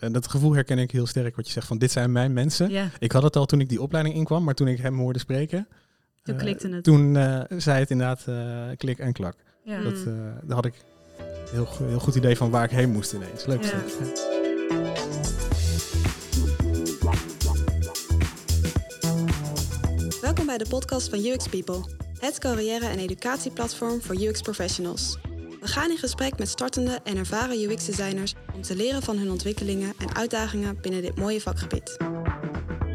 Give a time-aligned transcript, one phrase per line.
[0.00, 2.70] En dat gevoel herken ik heel sterk wat je zegt van dit zijn mijn mensen.
[2.70, 2.88] Ja.
[2.98, 5.68] Ik had het al toen ik die opleiding inkwam, maar toen ik hem hoorde spreken,
[6.22, 6.84] Toen eh, klikte het.
[6.84, 9.34] toen eh, zei het inderdaad eh, klik en klak.
[9.64, 9.82] Ja.
[9.82, 10.04] Dat, eh,
[10.42, 10.74] daar had ik
[11.18, 13.46] een heel, heel goed idee van waar ik heen moest ineens.
[13.46, 13.62] Leuk.
[13.64, 13.82] Ja.
[20.20, 21.80] Welkom bij de podcast van UX People,
[22.18, 25.18] het carrière- en educatieplatform voor UX professionals.
[25.60, 29.92] We gaan in gesprek met startende en ervaren UX-designers om te leren van hun ontwikkelingen
[29.98, 31.96] en uitdagingen binnen dit mooie vakgebied.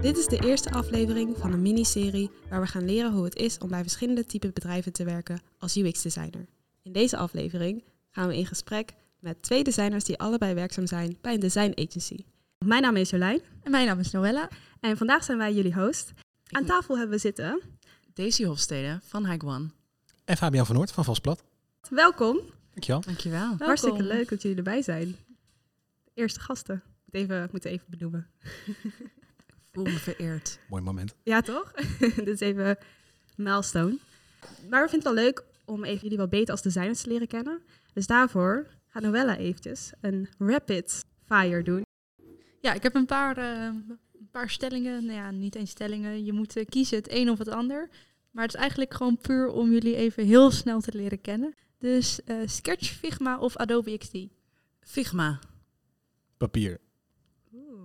[0.02, 3.58] Dit is de eerste aflevering van een miniserie waar we gaan leren hoe het is
[3.58, 6.46] om bij verschillende typen bedrijven te werken als UX-designer.
[6.82, 11.34] In deze aflevering gaan we in gesprek met twee designers die allebei werkzaam zijn bij
[11.34, 12.18] een design agency.
[12.66, 14.50] Mijn naam is Jolijn En mijn naam is Noella.
[14.80, 16.14] en vandaag zijn wij jullie host.
[16.52, 17.62] Aan tafel hebben we zitten.
[18.14, 19.70] Daisy Hofstede van Hike One.
[20.26, 21.44] En Fabian van Noort van Valsplat.
[21.90, 22.40] Welkom.
[22.76, 23.02] Dankjewel.
[23.02, 23.56] Dankjewel.
[23.58, 25.16] Hartstikke leuk dat jullie erbij zijn.
[26.04, 26.84] De eerste gasten.
[27.06, 28.28] Moet even, moeten even benoemen.
[29.72, 30.60] Voel me vereerd.
[30.70, 31.16] Mooi moment.
[31.24, 31.72] Ja, toch?
[32.00, 32.78] Dit is even een
[33.36, 33.98] milestone.
[34.70, 37.28] Maar we vinden het wel leuk om even jullie wat beter als designers te leren
[37.28, 37.62] kennen.
[37.94, 41.84] Dus daarvoor gaat Noella eventjes een rapid fire doen.
[42.62, 43.64] Ja, ik heb een paar, eh,
[44.20, 45.06] een paar stellingen.
[45.06, 46.26] Nou ja, niet eens stellingen.
[46.26, 47.90] Je moet eh, kiezen het een of het ander.
[48.36, 51.56] Maar het is eigenlijk gewoon puur om jullie even heel snel te leren kennen.
[51.78, 54.18] Dus eh, Sketch, Figma of Adobe XD?
[54.82, 55.40] Figma.
[56.38, 56.80] Papier.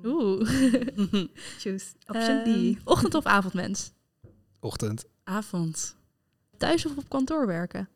[0.05, 0.49] Oeh.
[1.59, 2.79] Choose option Ehm, D.
[2.85, 3.93] Ochtend- of avondmens?
[4.61, 5.05] Ochtend.
[5.25, 5.97] Avond.
[6.57, 7.89] Thuis of op kantoor werken?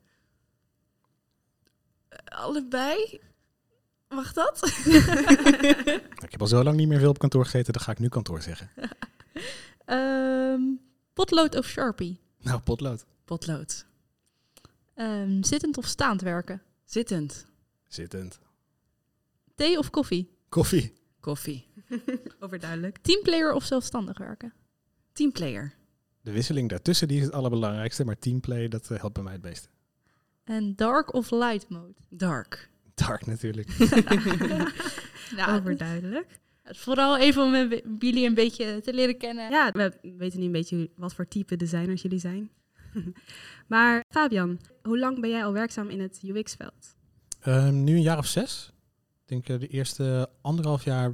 [2.24, 3.20] Allebei?
[4.08, 4.62] Mag dat?
[6.24, 8.08] Ik heb al zo lang niet meer veel op kantoor gegeten, dan ga ik nu
[8.08, 8.70] kantoor zeggen.
[9.84, 10.60] Ehm,
[11.12, 12.20] potlood of Sharpie?
[12.44, 13.04] Nou, potlood.
[13.24, 13.86] Potlood.
[14.94, 16.62] Ehm, zittend of staand werken?
[16.84, 17.46] Zittend.
[17.88, 18.38] Zittend.
[19.54, 20.30] Thee of koffie?
[20.48, 20.92] Koffie.
[21.20, 21.66] Koffie.
[22.40, 22.98] Overduidelijk.
[22.98, 24.52] Teamplayer of zelfstandig werken?
[25.12, 25.74] Teamplayer.
[26.20, 29.42] De wisseling daartussen die is het allerbelangrijkste, maar teamplay dat eh, helpt bij mij het
[29.42, 29.68] meeste.
[30.44, 31.94] En dark of light mode?
[32.08, 32.70] Dark.
[32.94, 33.68] Dark natuurlijk.
[35.36, 36.38] Nou, Overduidelijk.
[36.64, 37.54] Vooral even om
[37.98, 39.50] jullie een beetje te leren kennen.
[39.50, 42.50] Ja, we weten nu een beetje wat voor type designers jullie zijn.
[43.66, 46.96] maar Fabian, hoe lang ben jij al werkzaam in het UX-veld?
[47.40, 48.72] Ehm, nu een jaar of zes.
[49.22, 51.12] Ik denk eh, de eerste anderhalf jaar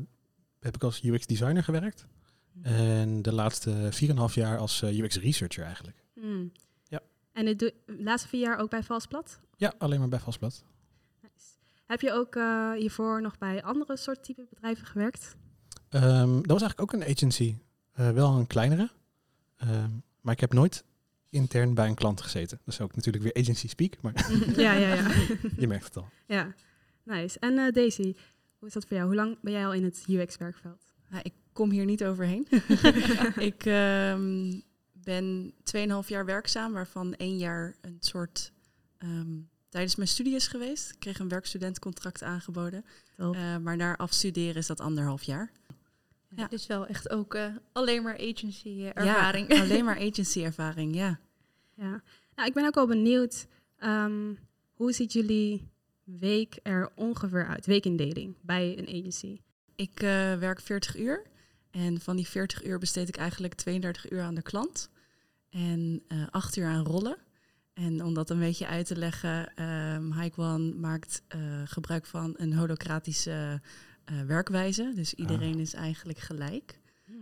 [0.60, 2.06] heb ik als UX designer gewerkt.
[2.62, 3.88] En de laatste
[4.28, 6.04] 4,5 jaar als eh, UX researcher eigenlijk.
[6.14, 6.52] Hmm.
[6.84, 7.00] Ja.
[7.32, 9.40] En de laatste vier jaar ook bij Valsplat?
[9.56, 10.64] Ja, alleen maar bij Vastblad.
[11.90, 15.36] Heb je ook eh, hiervoor nog bij andere soort type bedrijven gewerkt?
[15.88, 17.56] Ehm, dat was eigenlijk ook een agency.
[17.92, 18.90] Eh, wel een kleinere.
[19.56, 19.90] Ehm,
[20.20, 20.84] maar ik heb nooit
[21.30, 22.58] intern bij een klant gezeten.
[22.64, 25.10] Dat is ook natuurlijk weer agency speak, maar ja, ja, ja.
[25.56, 26.08] je merkt het al.
[26.26, 26.54] ja.
[27.04, 27.38] Nice.
[27.38, 28.14] En eh, Daisy,
[28.58, 29.08] hoe is dat voor jou?
[29.08, 30.86] Hoe lang ben jij al in het UX-werkveld?
[31.10, 32.46] Ja, ik kom hier niet overheen.
[33.50, 34.60] ik ehm,
[34.92, 38.52] ben 2,5 jaar werkzaam, waarvan één jaar een soort
[38.98, 39.38] ehm,
[39.70, 40.90] tijdens mijn studie is geweest.
[40.90, 42.84] Ik kreeg een werkstudentcontract aangeboden.
[43.16, 45.52] Eh, maar na afstuderen is dat anderhalf jaar.
[46.36, 46.48] Ja.
[46.48, 49.54] Dus wel echt ook eh, alleen maar agency eh, ervaring.
[49.54, 51.20] Ja, alleen maar agency ervaring, ja.
[51.74, 52.02] Ja.
[52.34, 54.34] Nou, ik ben ook wel benieuwd, ehm,
[54.74, 55.68] hoe ziet jullie
[56.04, 57.66] week er ongeveer uit?
[57.66, 59.40] Weekindeling bij een agency?
[59.74, 59.98] Ik
[60.38, 61.22] werk 40 uur.
[61.70, 64.90] En van die 40 uur besteed ik eigenlijk 32 uur aan de klant.
[65.50, 67.16] En eh 8 uur aan rollen.
[67.80, 72.34] En om dat een beetje uit te leggen, ehm Hike One maakt eh, gebruik van
[72.36, 73.60] een holocratische
[74.04, 74.92] eh, werkwijze.
[74.94, 76.80] Dus iedereen is eigenlijk gelijk,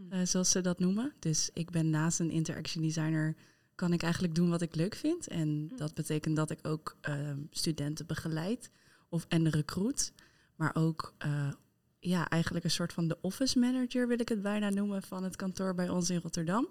[0.08, 1.12] eh, zoals ze dat noemen.
[1.18, 3.34] Dus ik ben naast een interaction designer,
[3.74, 5.26] kan ik eigenlijk doen wat ik leuk vind.
[5.26, 8.70] En dat betekent dat ik ook ehm, studenten begeleid
[9.08, 10.12] of en recruit.
[10.56, 11.52] Maar ook eh,
[11.98, 15.36] ja, eigenlijk een soort van de office manager wil ik het bijna noemen van het
[15.36, 16.68] kantoor bij ons in Rotterdam.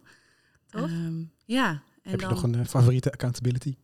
[0.70, 3.76] Ehm, ja, en heb je dan, nog een eh, favoriete accountability?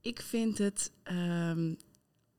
[0.00, 1.74] ik vind het ehm,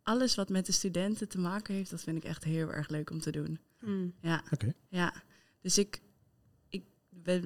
[0.03, 3.09] alles wat met de studenten te maken heeft, dat vind ik echt heel erg leuk
[3.09, 3.59] om te doen.
[3.79, 4.13] Hmm.
[4.21, 4.73] Ja, Oké.
[4.89, 5.13] ja.
[5.61, 6.01] Dus ik,
[6.69, 6.83] ik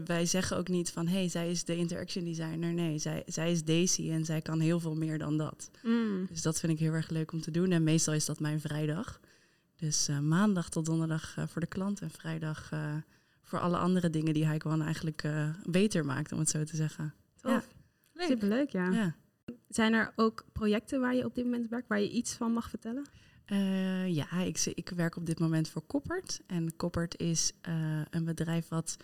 [0.05, 2.73] wij, zeggen ook niet van hé, hey, zij is de interaction designer.
[2.73, 5.69] Nee, zij, zij is Daisy en zij kan heel veel meer dan dat.
[5.81, 6.25] Hmm.
[6.29, 7.71] Dus dat vind ik heel erg leuk om te doen.
[7.71, 9.19] En meestal is dat mijn vrijdag.
[9.75, 12.95] Dus eh, maandag tot donderdag eh, voor de klant en vrijdag eh,
[13.41, 16.75] voor alle andere dingen die Hike One eigenlijk eh, beter maakt, om het zo te
[16.75, 17.13] zeggen.
[17.41, 17.51] Tof.
[17.51, 17.63] Ja.
[18.27, 18.91] Superleuk, ja.
[18.91, 19.15] Ja.
[19.67, 22.69] Zijn er ook projecten waar je op dit moment werkt, waar je iets van mag
[22.69, 23.05] vertellen?
[23.45, 26.41] Eh, ja, ik, ik werk op dit moment voor Koppert.
[26.47, 28.97] En Koppert is eh, een bedrijf wat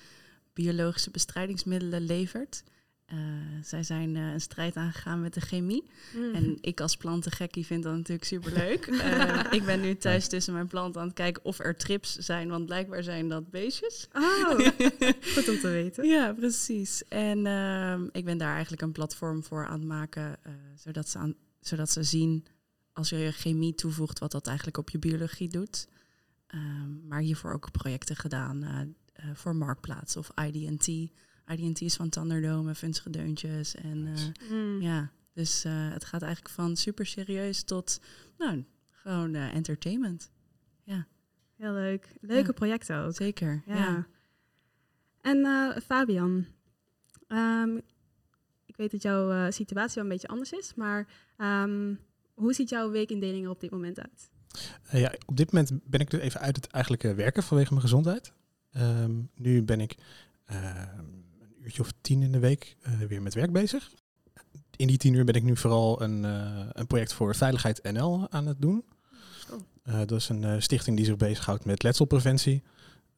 [0.54, 2.63] biologische bestrijdingsmiddelen levert.
[3.10, 3.18] Eh,
[3.62, 5.84] zij zijn eh, een strijd aangegaan met de chemie.
[6.16, 6.34] Mm.
[6.34, 8.88] En ik als plantengekkie vind dat natuurlijk superleuk.
[9.00, 12.50] Eh ik ben nu thuis tussen mijn planten aan het kijken of er trips zijn,
[12.50, 14.08] want blijkbaar zijn dat beestjes.
[14.14, 14.50] Oh,
[15.36, 16.08] goed om te weten.
[16.08, 17.04] Ja, precies.
[17.08, 21.18] En ehm, ik ben daar eigenlijk een platform voor aan het maken, eh, zodat, ze
[21.18, 22.46] aan, zodat ze zien
[22.94, 25.88] als je je chemie toevoegt, wat dat eigenlijk op je biologie doet.
[26.48, 28.96] Ehm, maar hiervoor ook projecten gedaan
[29.34, 31.12] voor Marktplaats of IDT.
[31.57, 32.74] Is van Thunderdome,
[33.10, 33.75] Deuntjes.
[33.75, 34.81] En eh, Mm.
[34.81, 38.00] ja, dus eh, het gaat eigenlijk van super serieus tot,
[38.38, 40.31] nou, gewoon eh, entertainment.
[41.56, 42.07] Heel leuk.
[42.22, 42.54] Leuke Ja.
[42.54, 43.16] projecten ook.
[43.16, 43.75] Zeker, Ja.
[43.75, 44.07] ja.
[45.22, 46.46] En eh, Fabian,
[47.28, 47.78] ehm,
[48.66, 51.07] ik weet dat jouw eh, situatie wel een beetje anders is, maar
[51.38, 51.95] ehm,
[52.34, 54.30] hoe ziet jouw weekindeling er op dit moment uit?
[54.84, 57.81] Eh, ja, op dit moment ben ik dus even uit het eigenlijke werken vanwege mijn
[57.81, 58.34] gezondheid.
[58.72, 59.95] Ehm, nu ben ik
[60.45, 61.06] ehm,
[61.69, 63.92] uurtje of tien in de week eh, weer met werk bezig.
[64.75, 68.27] In die tien uur ben ik nu vooral een, eh, een project voor Veiligheid NL
[68.30, 68.86] aan het doen.
[69.48, 69.62] Cool.
[69.83, 72.63] Eh, dat is een stichting die zich bezighoudt met letselpreventie.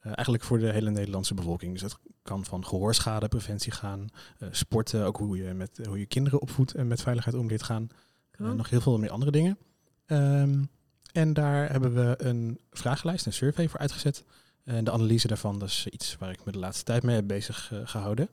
[0.01, 1.73] Eigenlijk voor de hele Nederlandse bevolking.
[1.73, 4.07] Dus het kan van gehoorschadepreventie gaan,
[4.51, 7.87] sporten, ook hoe je, met, hoe je kinderen opvoedt en met veiligheid om leert gaan.
[8.31, 8.55] Cool.
[8.55, 9.57] Nog heel veel meer andere dingen.
[10.05, 10.63] Ehm,
[11.11, 14.23] en daar hebben we een vragenlijst, een survey voor uitgezet.
[14.63, 17.27] En de analyse daarvan, dat is iets waar ik me de laatste tijd mee heb
[17.27, 18.29] bezig eh, gehouden.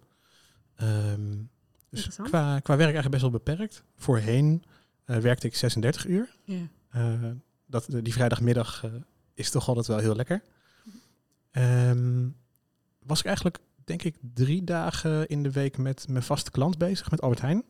[0.79, 1.37] Ehm,
[1.91, 3.85] dus qua, qua werk eigenlijk best wel beperkt.
[3.97, 4.65] Voorheen
[5.05, 6.37] eh, werkte ik 36 uur.
[6.45, 6.69] ja.
[6.89, 7.31] Eh,
[7.67, 8.91] dat, die vrijdagmiddag eh,
[9.35, 10.43] is toch altijd wel heel lekker.
[11.51, 12.29] Ehm,
[12.99, 17.11] was ik eigenlijk, denk ik, drie dagen in de week met mijn vaste klant bezig,
[17.11, 17.65] met Albert Heijn.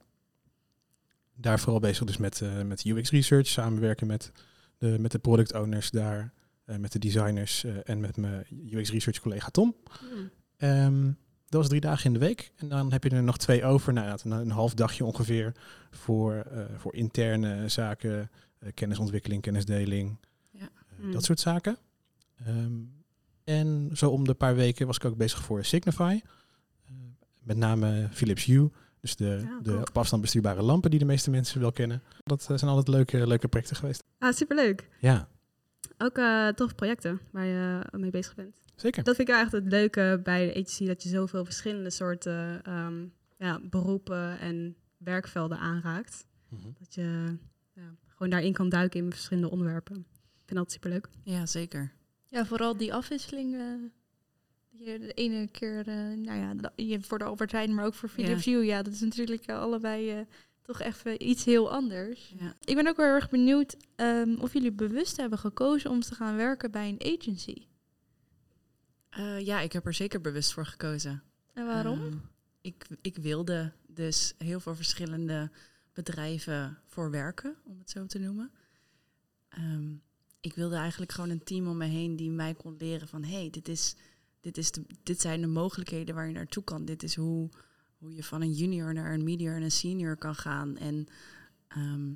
[1.40, 4.32] Daar vooral bezig dus met, eh, met UX research, samenwerken met
[4.78, 6.32] de, met de product owners daar,
[6.64, 9.76] eh, met de designers eh, en met mijn UX research collega Tom.
[10.02, 10.30] Mm.
[10.56, 11.10] Ehm,
[11.48, 12.52] dat was drie dagen in de week.
[12.56, 13.92] En dan heb je er nog twee over.
[13.92, 15.52] Nou, een, half dagje ongeveer
[15.90, 20.18] voor, eh, voor interne zaken, eh, kennisontwikkeling, kennisdeling,
[20.50, 20.60] Ja.
[20.60, 21.12] eh, Mm.
[21.12, 21.76] dat soort zaken.
[22.46, 22.72] Ehm,
[23.44, 26.20] en zo om de paar weken was ik ook bezig voor Signify.
[27.42, 28.70] Met name Philips Hue.
[29.00, 32.02] Dus de, Ja, de op afstand bestuurbare lampen die de meeste mensen wel kennen.
[32.24, 34.02] Dat zijn altijd leuke, leuke projecten geweest.
[34.18, 34.88] Ah, superleuk.
[35.00, 35.28] Ja,
[35.98, 38.56] Ook eh tof projecten waar je mee bezig bent.
[38.80, 39.04] Zeker.
[39.04, 43.06] Dat vind ik eigenlijk het leuke bij de agency, dat je zoveel verschillende soorten ehm,
[43.38, 46.26] ja, beroepen en werkvelden aanraakt.
[46.48, 46.68] Mhm.
[46.78, 47.36] Dat je
[47.74, 49.96] ja, gewoon daarin kan duiken in verschillende onderwerpen.
[49.96, 51.08] Ik vind dat superleuk.
[51.22, 51.92] ja, zeker.
[52.26, 53.54] Ja, vooral die afwisseling.
[53.54, 53.60] eh,
[54.70, 57.94] dat je de ene keer, eh, nou ja, je voor de Albert Heijn, maar ook
[57.94, 58.64] voor Philips Hue.
[58.64, 60.20] Ja, dat is natuurlijk eh, allebei eh,
[60.62, 62.34] toch even iets heel anders.
[62.38, 62.54] Ja.
[62.64, 66.14] Ik ben ook wel heel erg benieuwd ehm, of jullie bewust hebben gekozen om te
[66.14, 67.66] gaan werken bij een agency.
[69.10, 71.22] Eh, ja, ik heb er zeker bewust voor gekozen.
[71.52, 72.00] En waarom?
[72.00, 72.16] Ehm,
[72.60, 75.50] ik, ik wilde dus heel veel verschillende
[75.92, 78.50] bedrijven voor werken, om het zo te noemen.
[79.48, 79.94] Ehm,
[80.40, 83.24] ik wilde eigenlijk gewoon een team om me heen die mij kon leren van...
[83.24, 83.96] hé, hey, dit, is,
[84.40, 86.84] dit, is de, dit zijn de mogelijkheden waar je naartoe kan.
[86.84, 87.50] Dit is hoe,
[87.98, 90.76] hoe je van een junior naar een medior en een senior kan gaan.
[90.76, 91.06] En
[91.68, 92.12] ehm,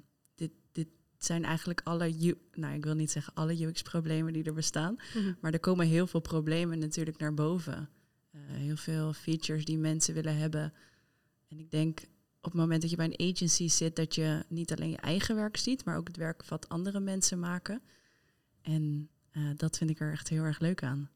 [1.25, 2.15] zijn eigenlijk alle...
[2.23, 4.97] U- nou, ik wil niet zeggen alle UX-problemen die er bestaan...
[5.41, 7.89] Maar er komen heel veel problemen natuurlijk naar boven.
[8.31, 10.73] Eh, heel veel features die mensen willen hebben.
[11.49, 12.01] En ik denk
[12.41, 15.35] op het moment dat je bij een agency zit, dat je niet alleen je eigen
[15.37, 17.83] werk ziet, maar ook het werk wat andere mensen maken.
[18.63, 21.11] En eh, dat vind ik er echt heel erg leuk aan.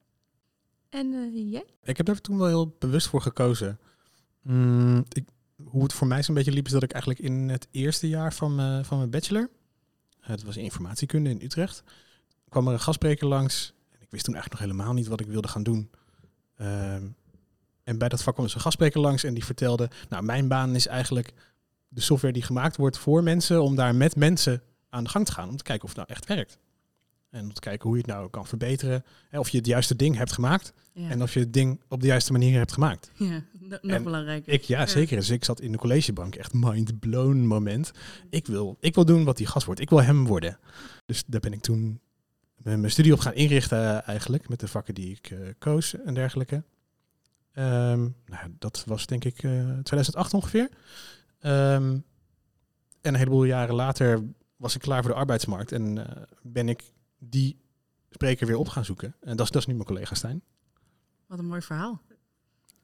[0.89, 1.65] En eh, jij?
[1.83, 3.79] Ik heb er toen wel heel bewust voor gekozen.
[4.43, 5.25] Mm, ik,
[5.65, 8.35] hoe het voor mij zo'n beetje liep, is dat ik eigenlijk in het eerste jaar
[8.35, 9.51] van mijn, van mijn bachelor,
[10.27, 11.83] het was informatiekunde in Utrecht,
[12.49, 13.73] kwam er een gastspreker langs.
[13.91, 15.91] En ik wist toen eigenlijk nog helemaal niet wat ik wilde gaan doen.
[16.57, 17.05] Ehm,
[17.85, 20.75] en bij dat vak kwam dus een gastspreker langs en die vertelde, nou mijn baan
[20.75, 21.33] is eigenlijk
[21.89, 25.33] de software die gemaakt wordt voor mensen, om daar met mensen aan de gang te
[25.33, 26.59] gaan, om te kijken of het nou echt werkt.
[27.31, 29.05] En om te kijken hoe je het nou kan verbeteren.
[29.29, 30.73] Hè, of je het juiste ding hebt gemaakt.
[30.93, 33.11] Ja, En of je het ding op de juiste manier hebt gemaakt.
[33.15, 34.53] ja nog En belangrijker.
[34.53, 35.17] Ik, ja, zeker.
[35.17, 36.35] Dus ik zat in de collegebank.
[36.35, 37.91] Echt mind blown moment.
[38.31, 39.81] Ik wil, ik wil doen wat die gast wordt.
[39.81, 40.59] Ik wil hem worden.
[41.07, 42.01] Dus daar ben ik toen
[42.63, 44.49] mijn studie op gaan inrichten eh, eigenlijk.
[44.49, 46.65] Met de vakken die ik eh, koos en dergelijke.
[47.53, 50.69] Ehm, nou, dat was denk ik eh 2008 ongeveer.
[51.39, 51.99] Ehm,
[53.01, 54.23] en een heleboel jaren later
[54.57, 55.73] was ik klaar voor de arbeidsmarkt.
[55.73, 57.59] En eh, ben ik die
[58.11, 59.15] spreker weer op gaan zoeken.
[59.21, 60.43] En dat is, dat is nu mijn collega Stijn.
[61.27, 62.03] Wat een mooi verhaal.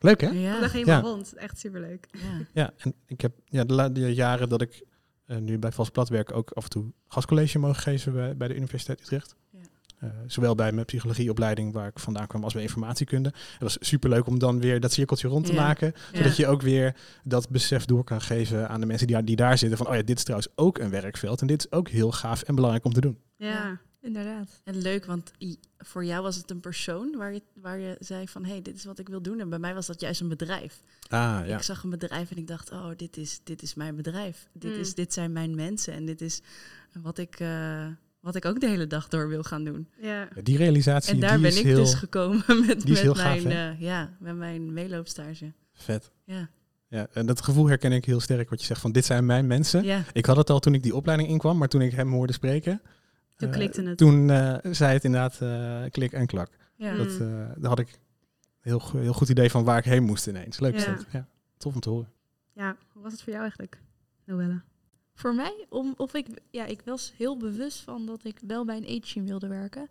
[0.02, 0.28] Leuk hè?
[0.28, 1.09] Ja, Leg helemaal Ja.
[1.09, 1.32] rond.
[1.35, 2.06] Echt superleuk.
[2.12, 2.47] ja.
[2.62, 4.85] Ja, en ik heb ja, de, la- de jaren dat ik
[5.26, 8.49] eh, nu bij Vals Plat werk ook af en toe gastcollege mogen geven bij, bij
[8.49, 9.37] de Universiteit Utrecht.
[9.50, 9.59] Ja.
[9.99, 13.28] Eh, zowel bij mijn psychologieopleiding waar ik vandaan kwam als bij informatiekunde.
[13.28, 15.62] Het was superleuk om dan weer dat cirkeltje rond te Ja.
[15.62, 15.92] maken.
[16.12, 16.44] Zodat Ja.
[16.47, 19.78] je ook weer dat besef door kan geven aan de mensen die, die daar zitten.
[19.78, 21.40] Van oh ja, dit is trouwens ook een werkveld.
[21.40, 23.18] En dit is ook heel gaaf en belangrijk om te doen.
[23.37, 23.80] Ja.
[24.02, 24.61] Inderdaad.
[24.64, 28.28] En leuk, want i- voor jou was het een persoon waar je, waar je zei
[28.28, 28.44] van...
[28.44, 29.40] hé, hey, dit is wat ik wil doen.
[29.40, 30.82] En bij mij was dat juist een bedrijf.
[31.09, 31.56] Ah ja.
[31.56, 34.49] Ik zag een bedrijf en ik dacht, oh, dit is, dit is mijn bedrijf.
[34.52, 34.80] Dit, Mm.
[34.80, 35.92] is, dit zijn mijn mensen.
[35.94, 36.40] En dit is
[37.02, 37.87] wat ik, eh,
[38.21, 39.88] wat ik ook de hele dag door wil gaan doen.
[40.00, 40.28] Ja.
[40.42, 42.99] Die realisatie En daar die ben is ik heel dus gekomen met, die is met,
[42.99, 45.52] heel gaaf, mijn, eh, ja, met mijn meeloopstage.
[45.73, 46.11] vet.
[46.25, 46.49] Ja.
[46.88, 49.47] Ja, en dat gevoel herken ik heel sterk wat je zegt van dit zijn mijn
[49.47, 49.85] mensen.
[49.85, 50.02] ja.
[50.12, 52.80] Ik had het al toen ik die opleiding inkwam, maar toen ik hem hoorde spreken,
[53.42, 53.99] Toen eh, klikte het.
[53.99, 56.50] Toen eh, zei het inderdaad eh, klik en klak.
[56.76, 56.96] Ja.
[56.96, 57.18] Dat, eh,
[57.56, 57.99] daar had ik een
[58.61, 60.61] heel, heel goed idee van waar ik heen moest ineens.
[60.61, 60.94] Leuk is Ja.
[60.94, 61.06] dat.
[61.12, 62.12] Ja, tof om te horen.
[62.52, 63.80] Ja, hoe was het voor jou eigenlijk,
[64.25, 64.61] Noelle?
[65.14, 68.76] Voor mij, om, of ik, ja, ik was heel bewust van dat ik wel bij
[68.76, 69.88] een agency wilde werken.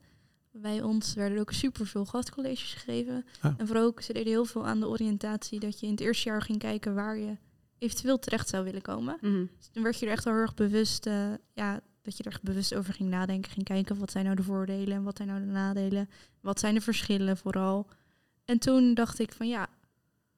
[0.51, 3.25] Bij ons werden ook super veel gastcolleges gegeven.
[3.41, 3.53] Ah.
[3.58, 6.29] En vooral ook, ze deden heel veel aan de oriëntatie dat je in het eerste
[6.29, 7.38] jaar ging kijken waar je
[7.77, 9.17] eventueel terecht zou willen komen.
[9.22, 9.46] Mhm.
[9.58, 12.39] Dus toen werd je er echt wel heel erg bewust, eh, ja, dat je er
[12.41, 13.51] bewust over ging nadenken.
[13.51, 16.10] Ging kijken wat zijn nou de voordelen en wat zijn nou de nadelen.
[16.41, 17.88] Wat zijn de verschillen vooral.
[18.46, 19.67] En toen dacht ik van ja,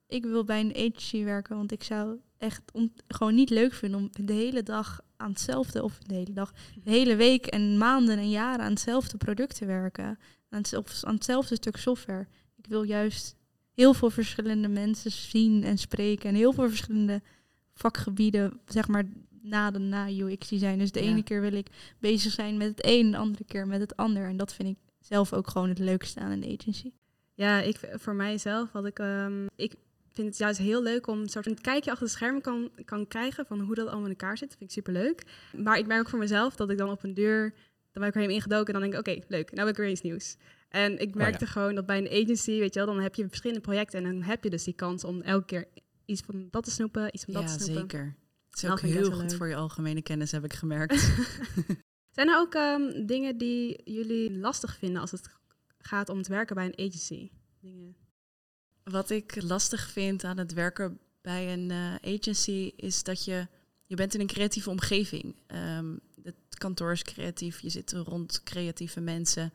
[0.08, 1.56] ik wil bij een agency werken.
[1.56, 2.62] Want ik zou echt
[3.08, 6.54] gewoon niet leuk vinden om de hele dag aan hetzelfde, of de hele dag,
[6.84, 10.20] de hele week en maanden en jaren aan hetzelfde product te werken.
[10.78, 12.28] Of aan hetzelfde stuk software.
[12.56, 13.36] Ik wil juist
[13.74, 16.30] heel veel verschillende mensen zien en spreken.
[16.30, 17.22] En heel veel verschillende
[17.74, 19.04] vakgebieden, zeg maar,
[19.42, 20.78] na de na UX design.
[20.78, 21.10] Dus de Ja.
[21.10, 21.68] ene keer wil ik
[22.00, 24.28] bezig zijn met het een, de andere keer met het ander.
[24.28, 26.92] En dat vind ik zelf ook gewoon het leukste aan een agency.
[27.34, 29.00] Ja, ik, voor mijzelf had ik...
[29.00, 29.74] ehm, ik
[30.12, 33.08] vind het juist heel leuk om een soort een kijkje achter de schermen kan, kan
[33.08, 34.50] krijgen van hoe dat allemaal in elkaar zit.
[34.50, 35.24] Dat vind ik superleuk.
[35.58, 37.54] Maar ik merk ook voor mezelf dat ik dan op een deur...
[37.92, 39.82] Dan ben ik er helemaal ingedoken en dan denk ik, oké, leuk, nou heb ik
[39.82, 40.38] weer iets nieuws.
[40.70, 43.62] En ik merkte gewoon dat bij een agency, weet je wel, dan heb je verschillende
[43.62, 45.68] projecten en dan heb je dus die kans om elke keer
[46.06, 47.82] iets van dat te snoepen, iets van dat ja, te snoepen.
[47.82, 48.16] zeker.
[48.50, 49.38] Het is ook heel goed leuk.
[49.38, 50.94] voor je algemene kennis, heb ik gemerkt.
[52.16, 55.30] Zijn er ook ehm, dingen die jullie lastig vinden als het
[55.78, 57.32] gaat om het werken bij een agency?
[57.60, 57.96] Dingen.
[58.84, 63.48] Wat ik lastig vind aan het werken bij een eh, agency is dat je,
[63.86, 65.36] je bent in een creatieve omgeving.
[65.48, 69.54] Ehm het kantoor is creatief, je zit rond creatieve mensen.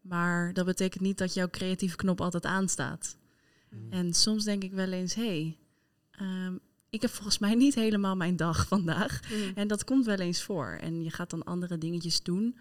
[0.00, 3.16] Maar dat betekent niet dat jouw creatieve knop altijd aanstaat.
[3.90, 5.56] En soms denk ik wel eens, hé, hey,
[6.16, 6.56] ehm,
[6.90, 9.20] ik heb volgens mij niet helemaal mijn dag vandaag.
[9.54, 10.78] En dat komt wel eens voor.
[10.80, 12.58] En je gaat dan andere dingetjes doen.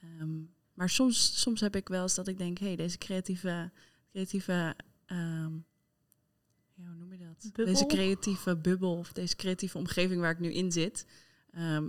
[0.00, 0.38] Ehm,
[0.74, 3.70] maar soms, soms heb ik wel eens dat ik denk, hé, hey, deze creatieve,
[4.10, 4.76] creatieve
[5.06, 5.54] ehm,
[6.74, 7.50] ja, hoe noem je dat?
[7.52, 7.74] Bubbel?
[7.74, 11.06] Deze creatieve bubbel of deze creatieve omgeving waar ik nu in zit.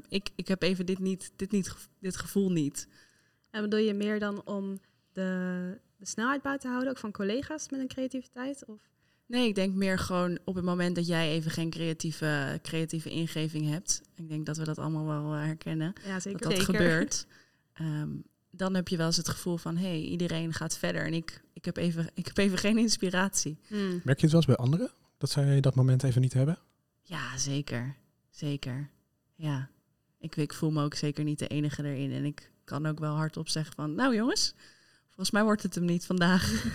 [0.09, 2.87] ik, ik heb even dit, niet, dit, niet, dit gevoel niet.
[3.49, 4.79] En bedoel je meer dan om
[5.11, 8.65] de, de snelheid bij te houden, ook van collega's met een creativiteit?
[8.65, 8.81] Of?
[9.27, 13.69] Nee, ik denk meer gewoon op het moment dat jij even geen creatieve, creatieve ingeving
[13.69, 14.01] hebt.
[14.15, 15.93] Ik denk dat we dat allemaal wel eh, herkennen.
[16.05, 16.41] Ja, zeker.
[16.41, 16.75] dat dat Zeker.
[16.75, 17.25] gebeurt.
[17.74, 18.10] Ehm,
[18.51, 21.41] dan heb je wel eens het gevoel van, hé, hey, iedereen gaat verder en ik,
[21.53, 23.60] ik, heb even, ik heb even geen inspiratie.
[23.69, 24.01] Mm.
[24.03, 24.91] Merk je het wel eens bij anderen?
[25.17, 26.57] Dat zij dat moment even niet hebben?
[27.03, 27.96] Ja, zeker.
[28.29, 28.89] Zeker.
[29.36, 29.69] Ja.
[30.19, 32.12] Ik, ik voel me ook zeker niet de enige erin.
[32.12, 34.53] En ik kan ook wel hardop zeggen van, nou jongens,
[35.17, 36.65] volgens mij wordt het hem niet vandaag.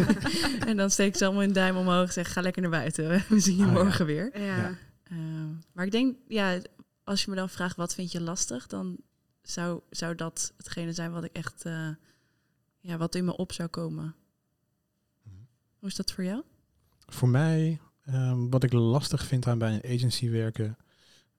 [0.68, 3.08] en dan steek ze allemaal een duim omhoog en zeg, ga lekker naar buiten.
[3.28, 3.82] We zien je Ah, ja.
[3.82, 4.38] morgen weer.
[4.38, 4.56] Ja.
[4.56, 4.74] Ja.
[5.02, 6.60] Ehm, maar ik denk, ja,
[7.04, 8.96] als je me dan vraagt wat vind je lastig, dan
[9.42, 11.88] zou, zou dat hetgene zijn wat ik echt, eh,
[12.80, 14.14] ja, wat in me op zou komen.
[15.22, 15.34] Mhm.
[15.78, 16.42] Hoe is dat voor jou?
[17.06, 20.76] Voor mij, ehm, wat ik lastig vind aan bij een agency werken,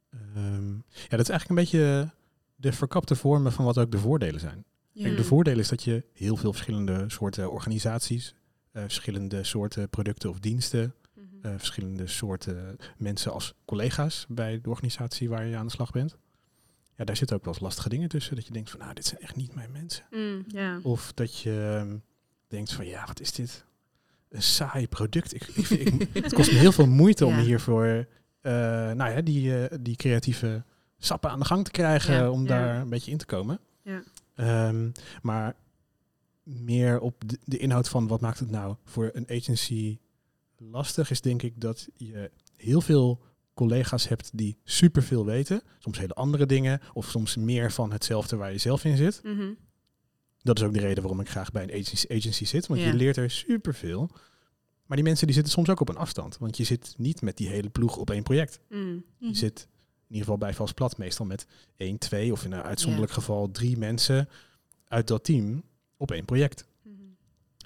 [0.09, 2.11] ehm, ja, dat is eigenlijk een beetje
[2.55, 4.65] de verkapte vormen van wat ook de voordelen zijn.
[4.93, 8.35] Kijk, de voordeel is dat je heel veel verschillende soorten organisaties,
[8.71, 11.25] eh, verschillende soorten producten of diensten, Mhm.
[11.41, 16.17] eh, verschillende soorten mensen als collega's bij de organisatie waar je aan de slag bent.
[16.95, 18.35] Ja, daar zitten ook wel eens lastige dingen tussen.
[18.35, 20.05] Dat je denkt van, nou, dit zijn echt niet mijn mensen.
[20.09, 20.79] Mm.
[20.83, 21.97] Of dat je ehm,
[22.47, 23.65] denkt van, ja, wat is dit?
[24.29, 25.33] Een saai product.
[25.33, 27.85] Ik, ik, ik- het kost me heel veel moeite om hiervoor
[28.41, 28.51] eh,
[28.91, 30.63] nou ja, die, die creatieve
[30.97, 32.29] sappen aan de gang te krijgen, Ja.
[32.29, 33.59] om daar een beetje in te komen.
[33.83, 34.03] Ja.
[34.35, 35.55] Ehm, maar
[36.43, 39.99] meer op de, de inhoud van wat maakt het nou voor een agency
[40.57, 43.21] lastig, is denk ik dat je heel veel
[43.53, 45.61] collega's hebt die superveel weten.
[45.79, 49.19] Soms hele andere dingen, of soms meer van hetzelfde waar je zelf in zit.
[49.23, 49.53] Mhm.
[50.43, 52.67] Dat is ook de reden waarom ik graag bij een agency, agency zit.
[52.67, 52.87] Want Ja.
[52.87, 54.09] je leert er superveel.
[54.85, 56.37] Maar die mensen die zitten soms ook op een afstand.
[56.37, 58.59] Want je zit niet met die hele ploeg op één project.
[58.69, 59.03] Mm.
[59.17, 59.67] Je zit
[60.17, 63.77] ieder geval bij Vals Plat meestal met één, twee of in een uitzonderlijk geval drie
[63.77, 64.29] mensen
[64.87, 65.63] uit dat team.
[65.97, 66.65] op één project.
[66.83, 66.95] Mhm.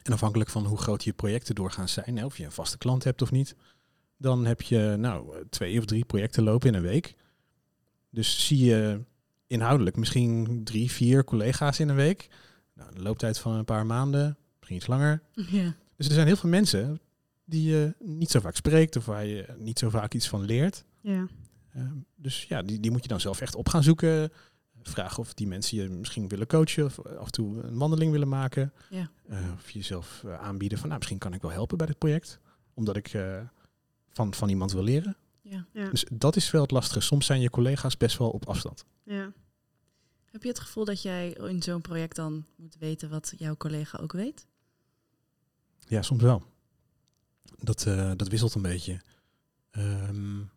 [0.04, 3.04] En afhankelijk van hoe groot je projecten doorgaans zijn, hè, of je een vaste klant
[3.04, 3.56] hebt of niet,
[4.18, 7.16] dan heb je nou twee of drie projecten lopen in een week.
[8.10, 9.02] Dus zie je
[9.48, 12.28] inhoudelijk misschien drie, vier collega's in een week.
[12.74, 15.22] Nou, een looptijd van een paar maanden, misschien iets langer.
[15.32, 15.76] Ja.
[15.96, 17.00] Dus er zijn heel veel mensen
[17.46, 20.84] die je niet zo vaak spreekt of waar je niet zo vaak iets van leert.
[21.02, 21.28] Ja.
[21.76, 24.32] Uh, dus ja, die, die moet je dan zelf echt op gaan zoeken.
[24.82, 28.28] Vragen of die mensen je misschien willen coachen of af en toe een wandeling willen
[28.28, 28.74] maken.
[28.90, 29.10] Ja.
[29.30, 32.40] Uh, of jezelf uh, aanbieden van, nou, misschien kan ik wel helpen bij dit project.
[32.74, 33.42] Omdat ik uh,
[34.10, 35.18] van, van iemand wil leren.
[35.42, 35.66] Ja.
[35.72, 35.90] Ja.
[35.90, 37.00] Dus dat is wel het lastige.
[37.00, 38.86] Soms zijn je collega's best wel op afstand.
[39.04, 39.32] Ja.
[40.26, 43.98] Heb je het gevoel dat jij in zo'n project dan moet weten wat jouw collega
[43.98, 44.48] ook weet?
[45.80, 46.44] Ja, soms wel.
[47.58, 49.02] Dat, uh, dat wisselt een beetje.
[49.72, 50.52] Um,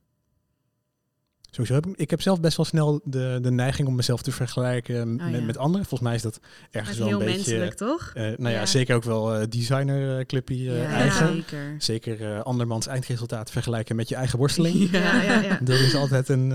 [1.51, 4.33] sowieso heb ik, ik heb zelf best wel snel de, de neiging om mezelf te
[4.33, 5.47] vergelijken Oh, met, ja.
[5.47, 5.87] met anderen.
[5.87, 6.41] Volgens mij is dat
[6.71, 7.59] ergens Dat is wel heel een beetje.
[7.59, 8.13] menselijk, toch?
[8.15, 8.67] Uh, nou ja, Ja.
[8.67, 11.35] zeker ook wel uh, designer clippy uh, ja, eigen.
[11.35, 11.75] zeker.
[11.79, 14.91] Zeker andermans eindresultaat vergelijken met je eigen worsteling.
[14.91, 15.59] Ja, ja, ja.
[15.63, 16.51] Dat is altijd een,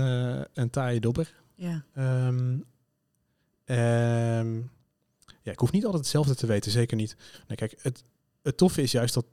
[0.54, 1.32] een taaie dobber.
[1.54, 1.84] Ja.
[1.98, 2.64] Um,
[3.64, 4.70] um,
[5.42, 7.16] ja, ik hoef niet altijd hetzelfde te weten, zeker niet.
[7.48, 8.04] Nee, kijk, het,
[8.42, 9.26] het toffe is juist dat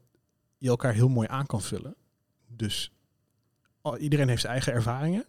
[0.58, 1.96] je elkaar heel mooi aan kan vullen.
[2.56, 2.92] Dus
[4.00, 5.26] iedereen heeft zijn eigen ervaringen.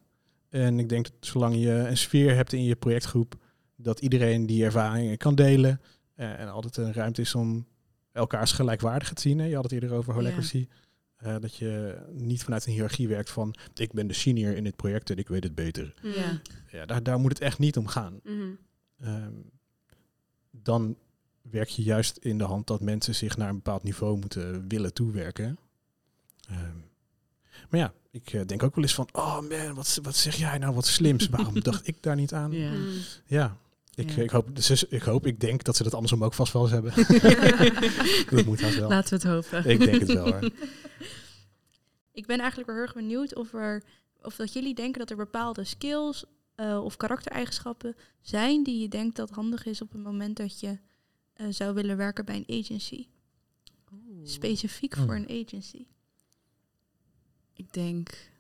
[0.53, 3.35] En ik denk dat zolang je een sfeer hebt in je projectgroep,
[3.77, 5.81] dat iedereen die ervaringen kan delen.
[6.17, 7.67] Uh, en altijd een ruimte is om
[8.13, 9.39] elkaars gelijkwaardig te zien.
[9.39, 9.47] Hè?
[9.47, 10.69] Je had het eerder over holacracy.
[11.25, 14.77] Uh, dat je niet vanuit een hiërarchie werkt van ik ben de senior in dit
[14.77, 15.95] project en ik weet het beter.
[16.03, 16.41] Ja.
[16.71, 18.21] Ja, daar, daar moet het echt niet om gaan.
[18.23, 18.51] Mhm.
[19.05, 19.51] Um,
[20.51, 20.97] dan
[21.43, 24.95] werk je juist in de hand dat mensen zich naar een bepaald niveau moeten willen
[24.95, 25.59] toewerken.
[26.51, 26.85] Um,
[27.73, 30.59] maar ja, ik uh, denk ook wel eens van, oh man, wat, wat zeg jij
[30.59, 31.29] nou wat slims?
[31.29, 32.53] Waarom dacht ik daar niet aan?
[32.53, 32.73] Ja.
[33.27, 33.57] Ja,
[33.95, 34.23] ik, Ja.
[34.23, 36.71] Ik, hoop, dus ik hoop, ik denk dat ze dat andersom ook vast wel eens
[36.71, 36.93] hebben.
[38.37, 38.89] dat moet haast wel.
[38.89, 39.71] Laten we het hopen.
[39.71, 40.51] Ik denk het wel hoor.
[42.13, 43.83] Ik ben eigenlijk wel heel erg benieuwd of, er,
[44.23, 46.25] of dat jullie denken dat er bepaalde skills
[46.57, 50.79] uh, of karaktereigenschappen zijn die je denkt dat handig is op het moment dat je
[51.37, 53.07] uh, zou willen werken bij een agency.
[54.23, 55.05] Specifiek Hmm.
[55.05, 55.87] voor een agency.
[57.55, 58.31] Ik denk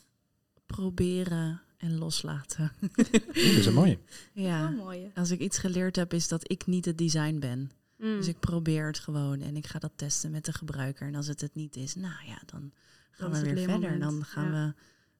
[0.67, 2.73] proberen en loslaten.
[2.97, 3.99] dat is een mooie.
[4.33, 4.69] ja.
[4.69, 5.11] Oh, mooi.
[5.15, 7.71] Als ik iets geleerd heb, is dat ik niet het design ben.
[7.97, 8.17] Mhm.
[8.17, 11.07] Dus ik probeer het gewoon en ik ga dat testen met de gebruiker.
[11.07, 12.73] En als het het niet is, nou ja, dan
[13.11, 13.79] gaan Dan we weer verder.
[13.81, 14.67] leermoment, Dan gaan ja.
[14.67, 14.75] we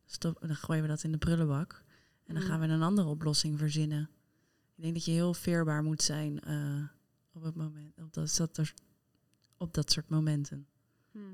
[0.07, 1.83] stop, dan gooien we dat in de prullenbak.
[2.27, 2.53] En dan Mhm.
[2.53, 4.11] gaan we een andere oplossing verzinnen.
[4.77, 6.83] Ik denk dat je heel veerbaar moet zijn eh,
[7.33, 8.51] op het moment, op dat,
[9.57, 10.67] op dat soort momenten.
[11.11, 11.25] Mhm.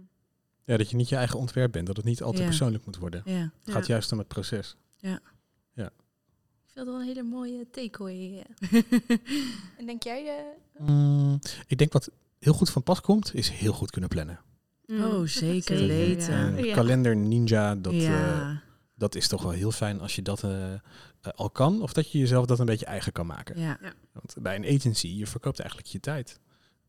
[0.68, 1.86] Ja, dat je niet je eigen ontwerp bent.
[1.86, 2.48] Dat het niet altijd Ja.
[2.48, 3.22] persoonlijk moet worden.
[3.24, 3.32] Ja.
[3.32, 3.72] Het Ja.
[3.72, 4.76] gaat juist om het proces.
[5.00, 5.10] Ik
[6.74, 8.44] vind dat wel een hele mooie takeaway.
[9.78, 10.26] En denk jij...
[10.26, 14.40] eh, Mm, ik denk wat heel goed van pas komt, is heel goed kunnen plannen.
[14.86, 15.02] Mhm.
[15.02, 16.56] Oh, zeker weten.
[16.56, 16.64] ja.
[16.64, 16.74] Ja.
[16.74, 18.62] kalender ninja, dat, eh, ja.
[18.94, 20.80] dat is toch wel heel fijn als je dat eh, eh,
[21.34, 21.82] al kan.
[21.82, 23.60] Of dat je jezelf dat een beetje eigen kan maken.
[23.60, 23.78] ja.
[24.12, 26.40] Want bij een agency, je verkoopt eigenlijk je tijd.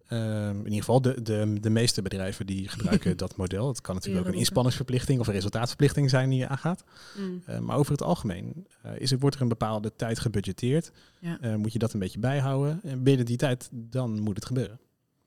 [0.09, 3.67] Ehm, in ieder geval, de, de, de meeste bedrijven die gebruiken dat model.
[3.67, 6.83] Het kan natuurlijk ook een inspanningsverplichting of een resultaatverplichting zijn die je aangaat.
[7.17, 7.27] Mhm.
[7.45, 10.91] Eh, maar over het algemeen eh, is er, wordt er een bepaalde tijd gebudgeteerd.
[11.19, 11.39] Ja.
[11.41, 12.79] Eh, moet je dat een beetje bijhouden.
[12.83, 14.79] En binnen die tijd, dan moet het gebeuren.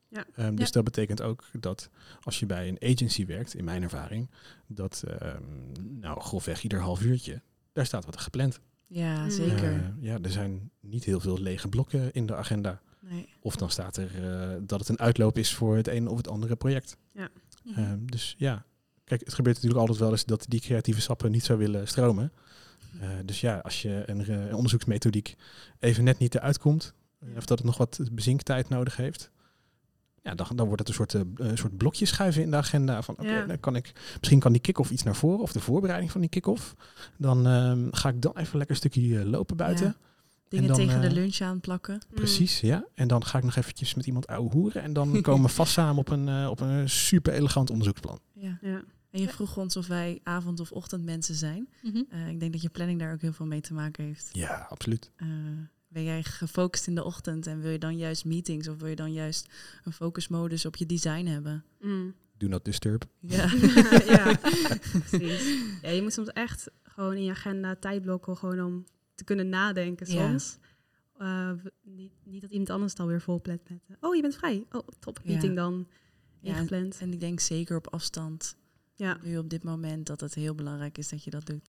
[0.09, 0.25] Ja.
[0.35, 0.73] Ehm, dus Ja.
[0.73, 1.89] dat betekent ook dat
[2.23, 4.31] als je bij een agency werkt, in mijn ervaring,
[4.67, 5.43] dat ehm,
[6.01, 7.41] nou grofweg ieder half uurtje,
[7.73, 8.61] daar staat wat gepland.
[8.87, 9.31] ja, Mm.
[9.31, 9.95] zeker.
[10.01, 12.81] Ja, er zijn niet heel veel lege blokken in de agenda.
[13.03, 13.29] Nee.
[13.41, 16.29] Of dan staat er eh, dat het een uitloop is voor het een of het
[16.29, 16.97] andere project.
[17.13, 17.27] mhm.
[17.79, 18.65] Ehm, dus ja,
[19.05, 22.33] kijk, het gebeurt natuurlijk altijd wel eens dat die creatieve sappen niet zou willen stromen.
[23.01, 25.35] Eh, dus ja, als je een, eh, een onderzoeksmethodiek
[25.79, 26.95] even net niet eruit komt,
[27.37, 29.31] of dat het nog wat bezinktijd nodig heeft,
[30.23, 33.03] ja, dan, dan wordt het een soort, eh, een soort blokje schuiven in de agenda.
[33.03, 33.47] Van oké, Ja.
[33.47, 36.31] dan kan ik misschien kan die kick-off iets naar voren of de voorbereiding van die
[36.31, 36.75] kick-off.
[37.19, 39.87] Dan ehm, ga ik dan even lekker een stukje lopen buiten.
[39.87, 39.97] Ja.
[40.57, 41.95] Dingen dan, tegen de eh, lunch aanplakken.
[42.07, 42.15] Mhm.
[42.15, 42.85] Precies, ja.
[42.95, 44.83] En dan ga ik nog eventjes met iemand ouwe hoeren.
[44.83, 48.19] En dan komen we vast samen op een, eh, op een super elegant onderzoeksplan.
[48.33, 48.59] Ja.
[48.63, 48.83] Ja.
[49.11, 51.69] En je vroeg ons of wij avond- of ochtendmensen zijn.
[51.83, 52.03] Mhm.
[52.11, 54.29] Eh, ik denk dat je planning daar ook heel veel mee te maken heeft.
[54.33, 55.11] Ja, absoluut.
[55.17, 55.27] Eh,
[55.89, 58.97] ben jij gefocust in de ochtend en wil je dan juist meetings of wil je
[58.97, 59.49] dan juist
[59.85, 61.65] een focusmodus op je design hebben?
[61.81, 62.07] Mhm.
[62.37, 63.05] Do not disturb.
[63.21, 63.51] Ja.
[64.17, 64.39] ja,
[65.09, 65.55] precies.
[65.83, 68.85] Ja, je moet soms echt gewoon in je agenda tijd blokken gewoon om
[69.23, 70.59] te kunnen nadenken soms.
[71.19, 71.51] Eh,
[71.83, 73.81] niet, niet dat iemand anders het alweer volplet met...
[73.89, 74.65] eh, oh, je bent vrij.
[74.71, 75.21] Oh, top.
[75.25, 75.89] Meeting dan
[76.41, 76.99] Ja, en, ingepland.
[77.01, 78.57] en ik denk zeker op afstand,
[78.95, 79.19] Ja.
[79.23, 81.71] nu op dit moment, dat het heel belangrijk is dat je dat doet.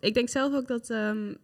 [0.00, 1.34] Ik denk zelf ook dat ehm,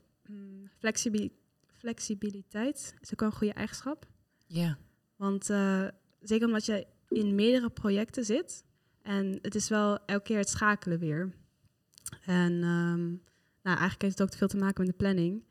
[0.79, 1.33] flexibi-
[1.67, 4.07] flexibiliteit is ook wel een goede eigenschap.
[4.47, 4.79] Ja.
[5.17, 5.89] Want uh,
[6.21, 8.65] zeker omdat je in meerdere projecten zit.
[9.03, 11.33] En het is wel elke keer het schakelen weer.
[12.25, 13.23] En um,
[13.63, 15.43] nou, eigenlijk heeft het ook veel te maken met de planning.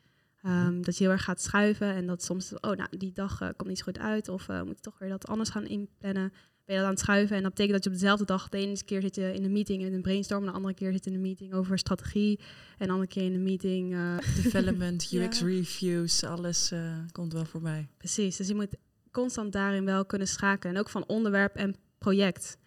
[0.45, 3.47] Um, dat je heel erg gaat schuiven en dat soms, oh, nou, die dag uh,
[3.55, 4.27] komt niet zo goed uit.
[4.27, 6.33] Of uh, moet je toch weer dat anders gaan inplannen.
[6.65, 8.57] Ben je dat aan het schuiven en dat betekent dat je op dezelfde dag, de
[8.57, 11.09] ene keer zit je in een meeting in een brainstorm, de andere keer zit je
[11.09, 12.39] in een meeting over strategie
[12.77, 13.93] en de andere keer in een meeting.
[13.93, 16.73] Uh, Development, UX reviews, alles
[17.11, 17.87] komt wel voorbij.
[17.97, 18.77] Precies, dus je moet
[19.11, 20.75] constant daarin wel kunnen schakelen.
[20.75, 22.57] En ook van onderwerp en project.